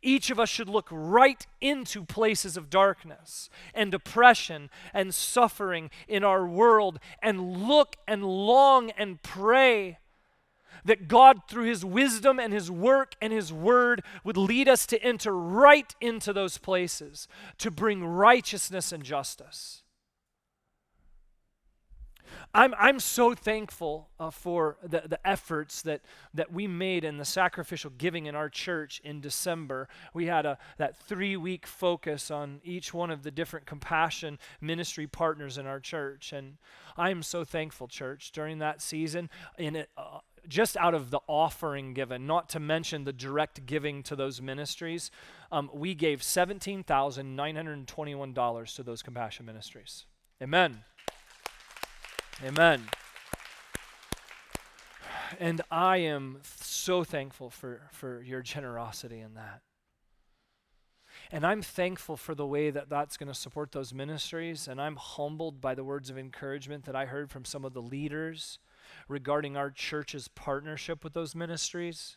each 0.00 0.30
of 0.30 0.38
us 0.38 0.50
should 0.50 0.68
look 0.68 0.88
right 0.90 1.46
into 1.60 2.04
places 2.04 2.56
of 2.56 2.70
darkness 2.70 3.48
and 3.72 3.92
oppression 3.94 4.68
and 4.92 5.14
suffering 5.14 5.90
in 6.06 6.22
our 6.22 6.46
world 6.46 7.00
and 7.22 7.66
look 7.66 7.96
and 8.06 8.22
long 8.22 8.90
and 8.90 9.22
pray 9.22 9.98
that 10.84 11.08
God, 11.08 11.42
through 11.48 11.64
His 11.64 11.84
wisdom 11.84 12.38
and 12.38 12.52
His 12.52 12.70
work 12.70 13.14
and 13.20 13.32
His 13.32 13.52
word, 13.52 14.02
would 14.22 14.36
lead 14.36 14.68
us 14.68 14.86
to 14.86 15.02
enter 15.02 15.36
right 15.36 15.94
into 16.00 16.32
those 16.32 16.58
places 16.58 17.28
to 17.58 17.70
bring 17.70 18.04
righteousness 18.04 18.92
and 18.92 19.02
justice. 19.02 19.84
I'm, 22.52 22.72
I'm 22.78 23.00
so 23.00 23.34
thankful 23.34 24.08
uh, 24.20 24.30
for 24.30 24.76
the, 24.82 25.02
the 25.06 25.26
efforts 25.26 25.82
that, 25.82 26.02
that 26.34 26.52
we 26.52 26.68
made 26.68 27.04
in 27.04 27.16
the 27.16 27.24
sacrificial 27.24 27.90
giving 27.98 28.26
in 28.26 28.36
our 28.36 28.48
church 28.48 29.00
in 29.04 29.20
December. 29.20 29.88
We 30.12 30.26
had 30.26 30.46
a, 30.46 30.58
that 30.78 30.96
three 30.96 31.36
week 31.36 31.66
focus 31.66 32.30
on 32.30 32.60
each 32.62 32.94
one 32.94 33.10
of 33.10 33.24
the 33.24 33.32
different 33.32 33.66
compassion 33.66 34.38
ministry 34.60 35.06
partners 35.06 35.58
in 35.58 35.66
our 35.66 35.80
church. 35.80 36.32
And 36.32 36.58
I'm 36.96 37.22
so 37.22 37.44
thankful, 37.44 37.88
church, 37.88 38.30
during 38.30 38.58
that 38.58 38.80
season. 38.80 39.30
In 39.58 39.74
it, 39.74 39.90
uh, 39.96 40.20
just 40.48 40.76
out 40.76 40.94
of 40.94 41.10
the 41.10 41.20
offering 41.26 41.94
given, 41.94 42.26
not 42.26 42.50
to 42.50 42.60
mention 42.60 43.04
the 43.04 43.12
direct 43.12 43.64
giving 43.66 44.02
to 44.04 44.14
those 44.16 44.42
ministries, 44.42 45.10
um, 45.52 45.70
we 45.72 45.94
gave 45.94 46.20
$17,921 46.20 48.76
to 48.76 48.82
those 48.82 49.02
compassion 49.02 49.46
ministries. 49.46 50.06
Amen. 50.42 50.82
Amen. 52.44 52.82
And 55.38 55.60
I 55.70 55.98
am 55.98 56.40
so 56.44 57.04
thankful 57.04 57.50
for, 57.50 57.82
for 57.92 58.20
your 58.22 58.42
generosity 58.42 59.20
in 59.20 59.34
that. 59.34 59.60
And 61.30 61.46
I'm 61.46 61.62
thankful 61.62 62.16
for 62.16 62.34
the 62.34 62.46
way 62.46 62.70
that 62.70 62.88
that's 62.88 63.16
going 63.16 63.28
to 63.28 63.34
support 63.34 63.72
those 63.72 63.94
ministries. 63.94 64.68
And 64.68 64.80
I'm 64.80 64.96
humbled 64.96 65.60
by 65.60 65.74
the 65.74 65.84
words 65.84 66.10
of 66.10 66.18
encouragement 66.18 66.84
that 66.84 66.94
I 66.94 67.06
heard 67.06 67.30
from 67.30 67.44
some 67.44 67.64
of 67.64 67.72
the 67.72 67.82
leaders 67.82 68.58
regarding 69.08 69.56
our 69.56 69.70
church's 69.70 70.28
partnership 70.28 71.04
with 71.04 71.12
those 71.12 71.34
ministries. 71.34 72.16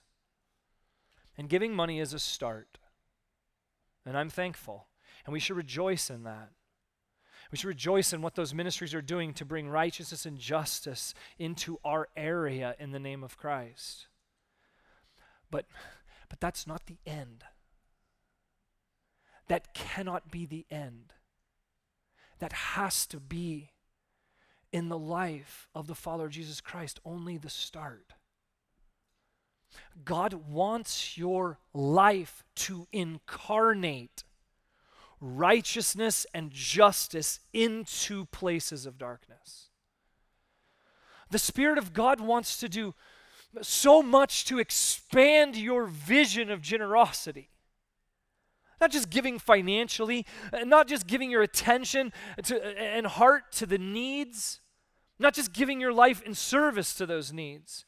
And 1.38 1.50
giving 1.50 1.74
money 1.74 2.00
is 2.00 2.14
a 2.14 2.20
start. 2.20 2.80
And 4.06 4.18
I'm 4.18 4.30
thankful. 4.30 4.88
And 5.26 5.34
we 5.34 5.40
should 5.40 5.58
rejoice 5.58 6.10
in 6.10 6.24
that. 6.24 6.50
We 7.52 7.58
should 7.58 7.68
rejoice 7.68 8.12
in 8.12 8.22
what 8.22 8.36
those 8.36 8.54
ministries 8.54 8.94
are 8.94 9.02
doing 9.02 9.34
to 9.36 9.46
bring 9.46 9.70
righteousness 9.70 10.26
and 10.26 10.38
justice 10.38 11.14
into 11.38 11.80
our 11.84 12.08
area 12.16 12.76
in 12.80 12.92
the 12.92 13.00
name 13.00 13.24
of 13.24 13.38
Christ. 13.38 14.08
But, 15.50 15.66
but 16.30 16.40
that's 16.40 16.68
not 16.68 16.88
the 16.88 16.98
end. 17.06 17.46
That 19.48 19.74
cannot 19.74 20.30
be 20.30 20.46
the 20.46 20.66
end. 20.70 21.14
That 22.40 22.54
has 22.54 23.06
to 23.08 23.20
be 23.20 23.72
in 24.72 24.90
the 24.90 24.98
life 24.98 25.68
of 25.74 25.88
the 25.88 25.96
follower 25.96 26.30
Jesus 26.30 26.62
Christ 26.62 27.00
only 27.06 27.38
the 27.38 27.50
start. 27.50 28.14
God 30.04 30.34
wants 30.34 31.18
your 31.18 31.60
life 31.74 32.44
to 32.56 32.88
incarnate 32.92 34.24
righteousness 35.20 36.26
and 36.34 36.52
justice 36.52 37.40
into 37.54 38.26
places 38.26 38.86
of 38.86 38.98
darkness. 38.98 39.70
The 41.30 41.40
Spirit 41.40 41.78
of 41.78 41.94
God 41.94 42.22
wants 42.22 42.58
to 42.60 42.70
do 42.70 42.94
so 43.62 44.02
much 44.04 44.46
to 44.46 44.60
expand 44.60 45.56
your 45.56 45.86
vision 45.86 46.52
of 46.52 46.62
generosity. 46.62 47.50
Not 48.80 48.92
just 48.92 49.10
giving 49.10 49.40
financially, 49.40 50.26
uh, 50.54 50.60
not 50.60 50.88
just 50.88 51.08
giving 51.08 51.32
your 51.32 51.42
attention 51.42 52.14
to, 52.44 52.62
uh, 52.62 52.70
and 52.80 53.08
heart 53.08 53.52
to 53.54 53.66
the 53.66 53.78
needs, 53.78 54.62
not 55.20 55.34
just 55.34 55.54
giving 55.54 55.82
your 55.82 55.94
life 55.94 56.22
in 56.22 56.36
service 56.36 56.94
to 56.96 57.06
those 57.06 57.34
needs, 57.34 57.86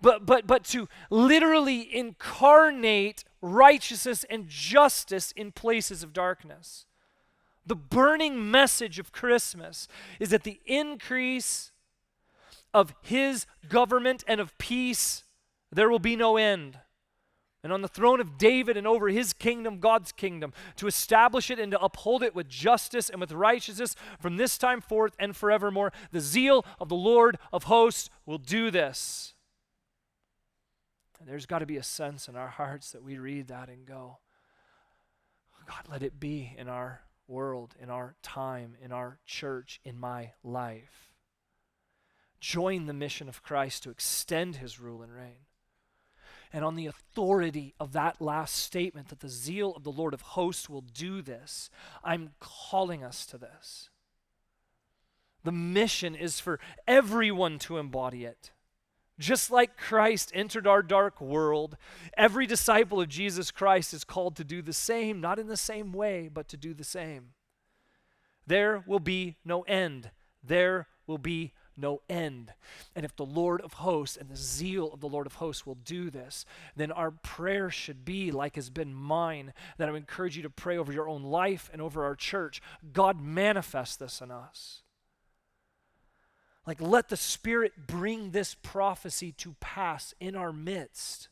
but, 0.00 0.26
but, 0.26 0.46
but 0.46 0.64
to 0.64 0.88
literally 1.10 1.94
incarnate 1.94 3.24
righteousness 3.40 4.24
and 4.30 4.48
justice 4.48 5.32
in 5.32 5.52
places 5.52 6.02
of 6.02 6.12
darkness. 6.12 6.86
The 7.66 7.76
burning 7.76 8.50
message 8.50 8.98
of 8.98 9.12
Christmas 9.12 9.88
is 10.20 10.30
that 10.30 10.44
the 10.44 10.60
increase 10.66 11.72
of 12.74 12.94
His 13.02 13.46
government 13.68 14.22
and 14.26 14.40
of 14.40 14.56
peace, 14.58 15.24
there 15.72 15.88
will 15.88 15.98
be 15.98 16.16
no 16.16 16.36
end. 16.36 16.78
And 17.64 17.72
on 17.72 17.80
the 17.80 17.88
throne 17.88 18.20
of 18.20 18.36
David 18.36 18.76
and 18.76 18.86
over 18.86 19.08
his 19.08 19.32
kingdom, 19.32 19.80
God's 19.80 20.12
kingdom, 20.12 20.52
to 20.76 20.86
establish 20.86 21.50
it 21.50 21.58
and 21.58 21.72
to 21.72 21.82
uphold 21.82 22.22
it 22.22 22.34
with 22.34 22.46
justice 22.46 23.08
and 23.08 23.18
with 23.18 23.32
righteousness 23.32 23.96
from 24.20 24.36
this 24.36 24.58
time 24.58 24.82
forth 24.82 25.16
and 25.18 25.34
forevermore. 25.34 25.90
The 26.12 26.20
zeal 26.20 26.66
of 26.78 26.90
the 26.90 26.94
Lord 26.94 27.38
of 27.54 27.64
hosts 27.64 28.10
will 28.26 28.36
do 28.36 28.70
this. 28.70 29.32
And 31.18 31.26
there's 31.26 31.46
got 31.46 31.60
to 31.60 31.66
be 31.66 31.78
a 31.78 31.82
sense 31.82 32.28
in 32.28 32.36
our 32.36 32.48
hearts 32.48 32.92
that 32.92 33.02
we 33.02 33.16
read 33.16 33.48
that 33.48 33.70
and 33.70 33.86
go, 33.86 34.18
God, 35.66 35.90
let 35.90 36.02
it 36.02 36.20
be 36.20 36.54
in 36.58 36.68
our 36.68 37.00
world, 37.26 37.74
in 37.80 37.88
our 37.88 38.14
time, 38.22 38.76
in 38.82 38.92
our 38.92 39.20
church, 39.24 39.80
in 39.84 39.98
my 39.98 40.32
life. 40.42 41.14
Join 42.40 42.84
the 42.84 42.92
mission 42.92 43.26
of 43.26 43.42
Christ 43.42 43.84
to 43.84 43.90
extend 43.90 44.56
his 44.56 44.78
rule 44.78 45.00
and 45.00 45.14
reign 45.14 45.43
and 46.54 46.64
on 46.64 46.76
the 46.76 46.86
authority 46.86 47.74
of 47.80 47.92
that 47.94 48.22
last 48.22 48.54
statement 48.54 49.08
that 49.08 49.18
the 49.18 49.28
zeal 49.28 49.72
of 49.74 49.82
the 49.82 49.90
Lord 49.90 50.14
of 50.14 50.20
hosts 50.20 50.70
will 50.70 50.82
do 50.82 51.20
this, 51.20 51.68
I'm 52.04 52.30
calling 52.38 53.02
us 53.02 53.26
to 53.26 53.38
this. 53.38 53.90
The 55.42 55.50
mission 55.50 56.14
is 56.14 56.38
for 56.38 56.60
everyone 56.86 57.58
to 57.60 57.78
embody 57.78 58.24
it. 58.24 58.52
Just 59.18 59.50
like 59.50 59.76
Christ 59.76 60.30
entered 60.32 60.68
our 60.68 60.80
dark 60.80 61.20
world, 61.20 61.76
every 62.16 62.46
disciple 62.46 63.00
of 63.00 63.08
Jesus 63.08 63.50
Christ 63.50 63.92
is 63.92 64.04
called 64.04 64.36
to 64.36 64.44
do 64.44 64.62
the 64.62 64.72
same, 64.72 65.20
not 65.20 65.40
in 65.40 65.48
the 65.48 65.56
same 65.56 65.92
way, 65.92 66.30
but 66.32 66.46
to 66.48 66.56
do 66.56 66.72
the 66.72 66.84
same. 66.84 67.30
There 68.46 68.84
will 68.86 69.00
be 69.00 69.38
no 69.44 69.62
end. 69.62 70.12
There 70.40 70.86
will 71.08 71.18
be 71.18 71.52
no 71.76 72.00
end. 72.08 72.52
And 72.94 73.04
if 73.04 73.14
the 73.16 73.24
Lord 73.24 73.60
of 73.60 73.74
hosts 73.74 74.16
and 74.16 74.28
the 74.28 74.36
zeal 74.36 74.92
of 74.92 75.00
the 75.00 75.08
Lord 75.08 75.26
of 75.26 75.34
hosts 75.34 75.66
will 75.66 75.76
do 75.76 76.10
this, 76.10 76.44
then 76.76 76.92
our 76.92 77.10
prayer 77.10 77.70
should 77.70 78.04
be 78.04 78.30
like 78.30 78.56
has 78.56 78.70
been 78.70 78.94
mine, 78.94 79.52
that 79.78 79.88
I 79.88 79.92
would 79.92 79.98
encourage 79.98 80.36
you 80.36 80.42
to 80.42 80.50
pray 80.50 80.76
over 80.76 80.92
your 80.92 81.08
own 81.08 81.22
life 81.22 81.70
and 81.72 81.82
over 81.82 82.04
our 82.04 82.14
church. 82.14 82.62
God 82.92 83.20
manifest 83.20 83.98
this 83.98 84.20
in 84.20 84.30
us. 84.30 84.82
Like, 86.66 86.80
let 86.80 87.08
the 87.08 87.16
Spirit 87.16 87.86
bring 87.86 88.30
this 88.30 88.54
prophecy 88.54 89.32
to 89.32 89.54
pass 89.60 90.14
in 90.18 90.34
our 90.34 90.52
midst. 90.52 91.28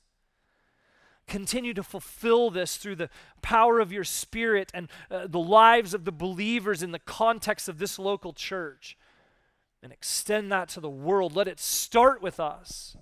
Continue 1.26 1.72
to 1.72 1.82
fulfill 1.82 2.50
this 2.50 2.76
through 2.76 2.96
the 2.96 3.08
power 3.40 3.80
of 3.80 3.92
your 3.92 4.04
Spirit 4.04 4.70
and 4.74 4.88
uh, 5.10 5.26
the 5.26 5.38
lives 5.38 5.94
of 5.94 6.04
the 6.04 6.12
believers 6.12 6.82
in 6.82 6.92
the 6.92 6.98
context 6.98 7.68
of 7.68 7.78
this 7.78 7.98
local 7.98 8.32
church 8.32 8.98
and 9.82 9.92
extend 9.92 10.52
that 10.52 10.68
to 10.70 10.80
the 10.80 10.90
world. 10.90 11.34
Let 11.34 11.48
it 11.48 11.58
start 11.58 12.22
with 12.22 12.38
us. 12.38 12.96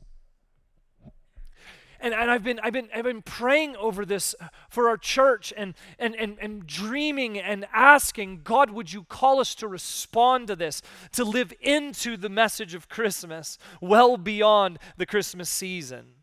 And, 2.03 2.15
and 2.15 2.31
I've, 2.31 2.43
been, 2.43 2.59
I've, 2.63 2.73
been, 2.73 2.89
I've 2.95 3.05
been 3.05 3.21
praying 3.21 3.77
over 3.77 4.07
this 4.07 4.35
for 4.71 4.89
our 4.89 4.97
church 4.97 5.53
and, 5.55 5.75
and, 5.99 6.17
and, 6.17 6.39
and 6.41 6.67
dreaming 6.67 7.39
and 7.39 7.67
asking, 7.75 8.41
God, 8.43 8.71
would 8.71 8.93
you 8.93 9.05
call 9.05 9.39
us 9.39 9.55
to 9.57 9.69
respond 9.69 10.49
to 10.49 10.57
this, 10.57 10.81
to 11.13 11.25
live 11.25 11.53
into 11.61 12.17
the 12.17 12.31
message 12.31 12.75
of 12.75 12.89
Christmas 12.89 13.59
well 13.83 14.17
beyond 14.17 14.79
the 14.97 15.05
Christmas 15.05 15.51
season? 15.51 16.15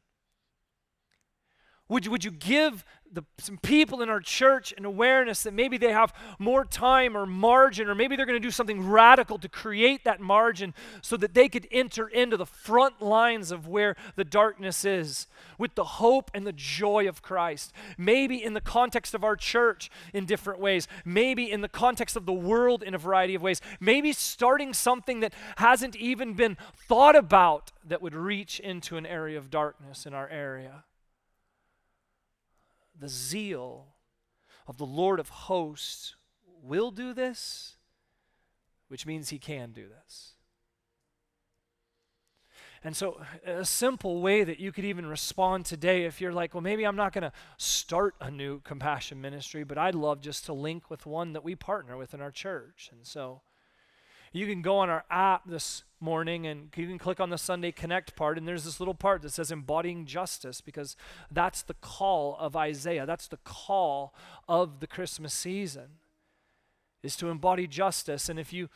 Would 1.89 2.07
would 2.07 2.25
you 2.25 2.31
give 2.31 2.83
the, 3.11 3.23
some 3.37 3.57
people 3.57 4.01
in 4.01 4.09
our 4.09 4.19
church 4.19 4.73
an 4.77 4.85
awareness 4.85 5.43
that 5.43 5.53
maybe 5.53 5.77
they 5.77 5.91
have 5.91 6.13
more 6.39 6.65
time 6.65 7.15
or 7.15 7.25
margin, 7.25 7.89
or 7.89 7.95
maybe 7.95 8.15
they're 8.15 8.25
going 8.25 8.39
to 8.39 8.45
do 8.45 8.51
something 8.51 8.87
radical 8.87 9.37
to 9.39 9.49
create 9.49 10.03
that 10.03 10.19
margin 10.19 10.73
so 11.01 11.17
that 11.17 11.33
they 11.33 11.49
could 11.49 11.67
enter 11.71 12.07
into 12.07 12.37
the 12.37 12.45
front 12.45 13.01
lines 13.01 13.51
of 13.51 13.67
where 13.67 13.95
the 14.15 14.23
darkness 14.23 14.85
is 14.85 15.27
with 15.57 15.75
the 15.75 15.83
hope 15.83 16.29
and 16.33 16.45
the 16.45 16.53
joy 16.53 17.07
of 17.07 17.21
Christ. 17.21 17.73
Maybe 17.97 18.43
in 18.43 18.53
the 18.53 18.61
context 18.61 19.13
of 19.13 19.23
our 19.23 19.35
church 19.35 19.89
in 20.13 20.25
different 20.25 20.59
ways, 20.59 20.87
maybe 21.05 21.51
in 21.51 21.61
the 21.61 21.69
context 21.69 22.15
of 22.15 22.25
the 22.25 22.33
world 22.33 22.83
in 22.83 22.93
a 22.93 22.99
variety 22.99 23.35
of 23.35 23.41
ways, 23.41 23.61
maybe 23.79 24.13
starting 24.13 24.73
something 24.73 25.19
that 25.21 25.33
hasn't 25.57 25.95
even 25.95 26.33
been 26.33 26.57
thought 26.87 27.15
about 27.15 27.71
that 27.85 28.01
would 28.01 28.15
reach 28.15 28.59
into 28.59 28.97
an 28.97 29.05
area 29.05 29.37
of 29.37 29.49
darkness 29.49 30.05
in 30.05 30.13
our 30.13 30.29
area 30.29 30.83
the 32.99 33.09
zeal 33.09 33.95
of 34.67 34.77
the 34.77 34.85
Lord 34.85 35.19
of 35.19 35.29
hosts 35.29 36.15
will 36.61 36.91
do 36.91 37.13
this, 37.13 37.75
which 38.87 39.05
means 39.05 39.29
he 39.29 39.39
can 39.39 39.71
do 39.71 39.87
this. 39.87 40.33
And 42.83 42.95
so, 42.95 43.19
a 43.45 43.65
simple 43.65 44.21
way 44.21 44.43
that 44.43 44.59
you 44.59 44.71
could 44.71 44.85
even 44.85 45.07
respond 45.07 45.65
today, 45.65 46.05
if 46.05 46.21
you're 46.21 46.31
like, 46.31 46.53
well, 46.53 46.61
maybe 46.61 46.85
I'm 46.85 46.95
not 46.95 47.11
going 47.11 47.23
to 47.23 47.31
start 47.57 48.15
a 48.21 48.29
new 48.29 48.59
compassion 48.61 49.19
ministry, 49.19 49.63
but 49.63 49.77
I'd 49.77 49.95
love 49.95 50.21
just 50.21 50.45
to 50.45 50.53
link 50.53 50.89
with 50.89 51.05
one 51.05 51.33
that 51.33 51.43
we 51.43 51.55
partner 51.55 51.97
with 51.97 52.13
in 52.13 52.21
our 52.21 52.31
church. 52.31 52.89
And 52.91 53.05
so, 53.05 53.41
you 54.37 54.45
can 54.45 54.61
go 54.61 54.77
on 54.77 54.89
our 54.89 55.03
app 55.09 55.47
this 55.47 55.83
morning 55.99 56.45
and 56.45 56.69
you 56.75 56.87
can 56.87 56.99
click 56.99 57.19
on 57.19 57.29
the 57.29 57.37
Sunday 57.37 57.71
Connect 57.71 58.15
part, 58.15 58.37
and 58.37 58.47
there's 58.47 58.65
this 58.65 58.79
little 58.79 58.93
part 58.93 59.21
that 59.23 59.31
says 59.31 59.51
embodying 59.51 60.05
justice 60.05 60.61
because 60.61 60.95
that's 61.31 61.63
the 61.63 61.73
call 61.75 62.37
of 62.39 62.55
Isaiah. 62.55 63.05
That's 63.05 63.27
the 63.27 63.39
call 63.43 64.13
of 64.47 64.79
the 64.79 64.87
Christmas 64.87 65.33
season 65.33 65.87
is 67.03 67.15
to 67.15 67.29
embody 67.29 67.67
justice. 67.67 68.29
And 68.29 68.39
if 68.39 68.51
you 68.51 68.69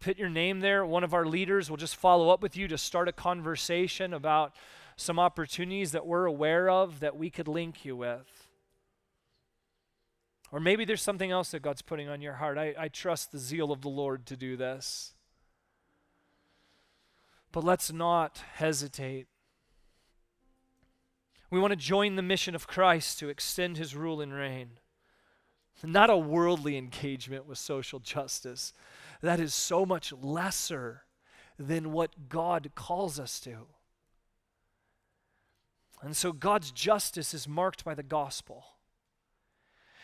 put 0.00 0.18
your 0.18 0.28
name 0.28 0.60
there, 0.60 0.86
one 0.86 1.04
of 1.04 1.14
our 1.14 1.26
leaders 1.26 1.68
will 1.68 1.76
just 1.76 1.96
follow 1.96 2.30
up 2.30 2.42
with 2.42 2.56
you 2.56 2.68
to 2.68 2.78
start 2.78 3.08
a 3.08 3.12
conversation 3.12 4.14
about 4.14 4.54
some 4.96 5.18
opportunities 5.18 5.92
that 5.92 6.06
we're 6.06 6.26
aware 6.26 6.70
of 6.70 7.00
that 7.00 7.16
we 7.16 7.30
could 7.30 7.48
link 7.48 7.84
you 7.84 7.96
with. 7.96 8.41
Or 10.52 10.60
maybe 10.60 10.84
there's 10.84 11.02
something 11.02 11.30
else 11.30 11.50
that 11.50 11.62
God's 11.62 11.80
putting 11.80 12.10
on 12.10 12.20
your 12.20 12.34
heart. 12.34 12.58
I, 12.58 12.74
I 12.78 12.88
trust 12.88 13.32
the 13.32 13.38
zeal 13.38 13.72
of 13.72 13.80
the 13.80 13.88
Lord 13.88 14.26
to 14.26 14.36
do 14.36 14.54
this. 14.54 15.14
But 17.50 17.64
let's 17.64 17.90
not 17.90 18.42
hesitate. 18.54 19.28
We 21.50 21.58
want 21.58 21.72
to 21.72 21.76
join 21.76 22.16
the 22.16 22.22
mission 22.22 22.54
of 22.54 22.66
Christ 22.66 23.18
to 23.18 23.30
extend 23.30 23.78
his 23.78 23.96
rule 23.96 24.20
and 24.20 24.32
reign. 24.32 24.72
Not 25.82 26.10
a 26.10 26.16
worldly 26.18 26.76
engagement 26.76 27.46
with 27.46 27.58
social 27.58 27.98
justice. 27.98 28.74
That 29.22 29.40
is 29.40 29.54
so 29.54 29.86
much 29.86 30.12
lesser 30.12 31.04
than 31.58 31.92
what 31.92 32.28
God 32.28 32.72
calls 32.74 33.18
us 33.18 33.40
to. 33.40 33.66
And 36.02 36.16
so 36.16 36.32
God's 36.32 36.72
justice 36.72 37.32
is 37.32 37.48
marked 37.48 37.84
by 37.84 37.94
the 37.94 38.02
gospel. 38.02 38.64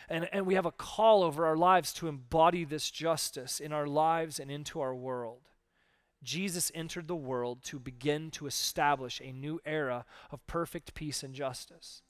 And, 0.08 0.28
and 0.32 0.46
we 0.46 0.54
have 0.54 0.66
a 0.66 0.72
call 0.72 1.22
over 1.22 1.46
our 1.46 1.56
lives 1.56 1.92
to 1.94 2.08
embody 2.08 2.64
this 2.64 2.90
justice 2.90 3.60
in 3.60 3.72
our 3.72 3.86
lives 3.86 4.40
and 4.40 4.50
into 4.50 4.80
our 4.80 4.94
world. 4.94 5.42
Jesus 6.22 6.72
entered 6.74 7.08
the 7.08 7.16
world 7.16 7.62
to 7.64 7.78
begin 7.78 8.30
to 8.32 8.46
establish 8.46 9.20
a 9.20 9.32
new 9.32 9.60
era 9.64 10.04
of 10.30 10.46
perfect 10.46 10.94
peace 10.94 11.22
and 11.22 11.34
justice 11.34 12.02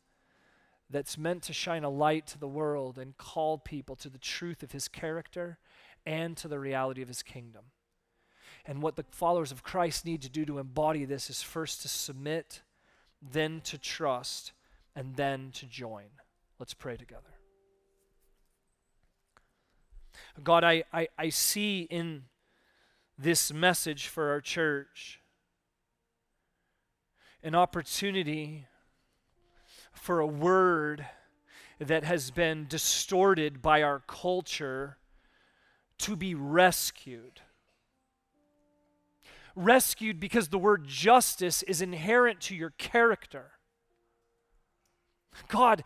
that's 0.90 1.18
meant 1.18 1.42
to 1.42 1.53
shine 1.53 1.84
a 1.84 1.90
light 1.90 2.26
to 2.28 2.38
the 2.38 2.49
world 2.49 2.96
and 2.96 3.18
call 3.18 3.59
people 3.59 3.96
to 3.96 4.09
the 4.09 4.18
truth 4.18 4.62
of 4.62 4.72
his 4.72 4.88
character 4.88 5.59
and 6.07 6.36
to 6.38 6.49
the 6.49 6.59
reality 6.59 7.03
of 7.03 7.09
his 7.09 7.22
kingdom. 7.22 7.64
And 8.64 8.82
what 8.82 8.96
the 8.96 9.05
followers 9.11 9.53
of 9.53 9.62
Christ 9.62 10.07
need 10.07 10.22
to 10.22 10.30
do 10.30 10.44
to 10.46 10.59
embody 10.59 11.05
this 11.05 11.28
is 11.28 11.42
first 11.42 11.82
to 11.82 11.88
submit, 11.88 12.62
then 13.20 13.61
to 13.62 13.76
trust, 13.76 14.53
and 14.96 15.16
then 15.16 15.51
to 15.53 15.66
join. 15.66 16.09
Let's 16.59 16.74
pray 16.74 16.96
together. 16.96 17.38
God, 20.42 20.64
I, 20.64 20.84
I, 20.92 21.08
I 21.18 21.28
see 21.30 21.82
in 21.90 22.24
this 23.18 23.52
message 23.52 24.06
for 24.06 24.30
our 24.30 24.40
church 24.40 25.20
an 27.42 27.54
opportunity 27.54 28.66
for 29.92 30.20
a 30.20 30.26
word 30.26 31.06
that 31.78 32.04
has 32.04 32.30
been 32.30 32.66
distorted 32.68 33.62
by 33.62 33.82
our 33.82 34.00
culture 34.06 34.98
to 35.98 36.16
be 36.16 36.34
rescued. 36.34 37.40
Rescued 39.54 40.20
because 40.20 40.48
the 40.48 40.58
word 40.58 40.86
justice 40.86 41.62
is 41.64 41.82
inherent 41.82 42.40
to 42.42 42.54
your 42.54 42.70
character. 42.70 43.52
God, 45.48 45.84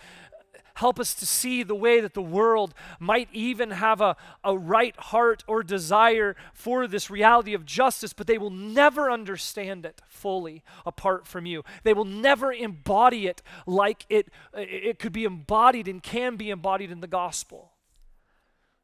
Help 0.82 0.98
us 0.98 1.14
to 1.14 1.24
see 1.24 1.62
the 1.62 1.76
way 1.76 2.00
that 2.00 2.12
the 2.12 2.20
world 2.20 2.74
might 2.98 3.28
even 3.32 3.70
have 3.70 4.00
a, 4.00 4.16
a 4.42 4.58
right 4.58 4.96
heart 4.96 5.44
or 5.46 5.62
desire 5.62 6.34
for 6.54 6.88
this 6.88 7.08
reality 7.08 7.54
of 7.54 7.64
justice, 7.64 8.12
but 8.12 8.26
they 8.26 8.36
will 8.36 8.50
never 8.50 9.08
understand 9.08 9.86
it 9.86 10.02
fully 10.08 10.64
apart 10.84 11.24
from 11.24 11.46
you. 11.46 11.62
They 11.84 11.94
will 11.94 12.04
never 12.04 12.52
embody 12.52 13.28
it 13.28 13.42
like 13.64 14.04
it, 14.08 14.26
it 14.54 14.98
could 14.98 15.12
be 15.12 15.22
embodied 15.22 15.86
and 15.86 16.02
can 16.02 16.34
be 16.34 16.50
embodied 16.50 16.90
in 16.90 16.98
the 16.98 17.06
gospel. 17.06 17.70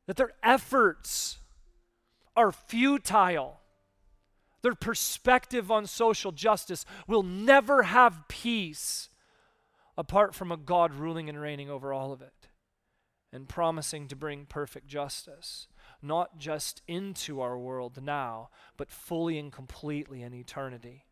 That 0.07 0.17
their 0.17 0.35
efforts 0.41 1.39
are 2.37 2.53
futile. 2.53 3.59
Their 4.63 4.77
perspective 4.77 5.73
on 5.73 5.89
social 5.89 6.31
justice 6.31 6.87
will 7.09 7.25
never 7.25 7.83
have 7.83 8.29
peace 8.29 9.09
apart 9.99 10.33
from 10.33 10.53
a 10.53 10.57
God 10.57 10.95
ruling 10.95 11.29
and 11.29 11.41
reigning 11.41 11.69
over 11.69 11.93
all 11.93 12.13
of 12.13 12.23
it 12.23 12.47
and 13.33 13.49
promising 13.49 14.07
to 14.07 14.17
bring 14.17 14.47
perfect 14.47 14.87
justice, 14.87 15.67
not 16.01 16.39
just 16.39 16.81
into 16.87 17.41
our 17.41 17.59
world 17.59 17.99
now, 18.01 18.49
but 18.77 18.93
fully 18.93 19.39
and 19.39 19.53
completely 19.53 20.23
in 20.23 20.33
eternity. 20.33 21.05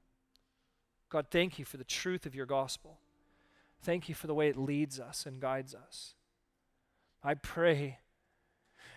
God, 1.10 1.26
thank 1.32 1.58
you 1.58 1.64
for 1.64 1.78
the 1.78 1.84
truth 1.84 2.26
of 2.26 2.34
your 2.34 2.46
gospel. 2.46 3.00
Thank 3.82 4.08
you 4.08 4.14
for 4.14 4.28
the 4.28 4.34
way 4.34 4.48
it 4.48 4.56
leads 4.56 5.00
us 5.00 5.26
and 5.26 5.40
guides 5.40 5.74
us. 5.74 6.14
I 7.24 7.34
pray 7.34 7.98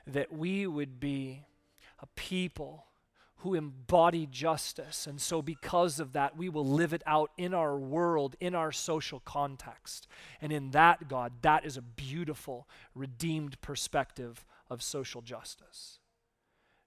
that 0.06 0.32
we 0.32 0.68
would 0.68 1.00
be 1.00 1.46
a 2.00 2.06
people 2.16 2.86
who 3.40 3.56
embody 3.56 4.26
justice. 4.26 5.08
And 5.08 5.20
so, 5.20 5.42
because 5.42 6.00
of 6.00 6.14
that, 6.14 6.38
we 6.38 6.50
will 6.50 6.66
live 6.66 6.94
it 6.94 7.02
out 7.06 7.32
in 7.38 7.54
our 7.54 7.78
world, 7.78 8.36
in 8.40 8.54
our 8.54 8.72
social 8.72 9.22
context. 9.22 10.08
And 10.42 10.52
in 10.52 10.72
that, 10.72 11.08
God, 11.08 11.34
that 11.42 11.66
is 11.66 11.78
a 11.78 11.82
beautiful, 11.82 12.68
redeemed 12.94 13.60
perspective 13.62 14.46
of 14.70 14.84
social 14.84 15.22
justice. 15.22 16.00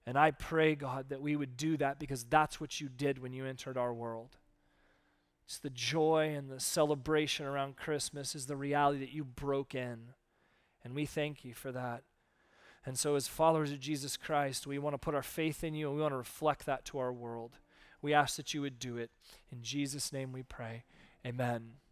And 0.05 0.17
I 0.17 0.31
pray, 0.31 0.75
God, 0.75 1.09
that 1.09 1.21
we 1.21 1.35
would 1.35 1.57
do 1.57 1.77
that 1.77 1.97
because 1.97 2.23
that's 2.23 2.61
what 2.61 2.79
you 2.79 2.89
did 2.89 3.19
when 3.19 3.33
you 3.33 3.45
entered 3.45 3.77
our 3.77 3.93
world. 3.93 4.37
It's 5.45 5.59
the 5.59 5.69
joy 5.69 6.33
and 6.35 6.49
the 6.49 6.59
celebration 6.59 7.45
around 7.45 7.77
Christmas 7.77 8.35
is 8.35 8.45
the 8.45 8.55
reality 8.55 8.99
that 8.99 9.13
you 9.13 9.23
broke 9.23 9.73
in. 9.73 10.13
And 10.83 10.93
we 10.93 11.05
thank 11.05 11.43
you 11.43 11.53
for 11.53 11.71
that. 11.71 12.03
And 12.85 12.97
so, 12.97 13.15
as 13.15 13.27
followers 13.27 13.71
of 13.71 13.79
Jesus 13.79 14.17
Christ, 14.17 14.67
we 14.67 14.77
want 14.77 14.93
to 14.93 14.97
put 14.97 15.15
our 15.15 15.23
faith 15.23 15.63
in 15.63 15.73
you 15.73 15.87
and 15.87 15.95
we 15.95 16.01
want 16.01 16.13
to 16.13 16.17
reflect 16.17 16.65
that 16.65 16.83
to 16.85 16.97
our 16.97 17.13
world. 17.13 17.59
We 18.01 18.13
ask 18.13 18.35
that 18.35 18.53
you 18.53 18.61
would 18.61 18.79
do 18.79 18.97
it. 18.97 19.11
In 19.51 19.61
Jesus' 19.61 20.11
name 20.11 20.33
we 20.33 20.43
pray. 20.43 20.83
Amen. 21.25 21.82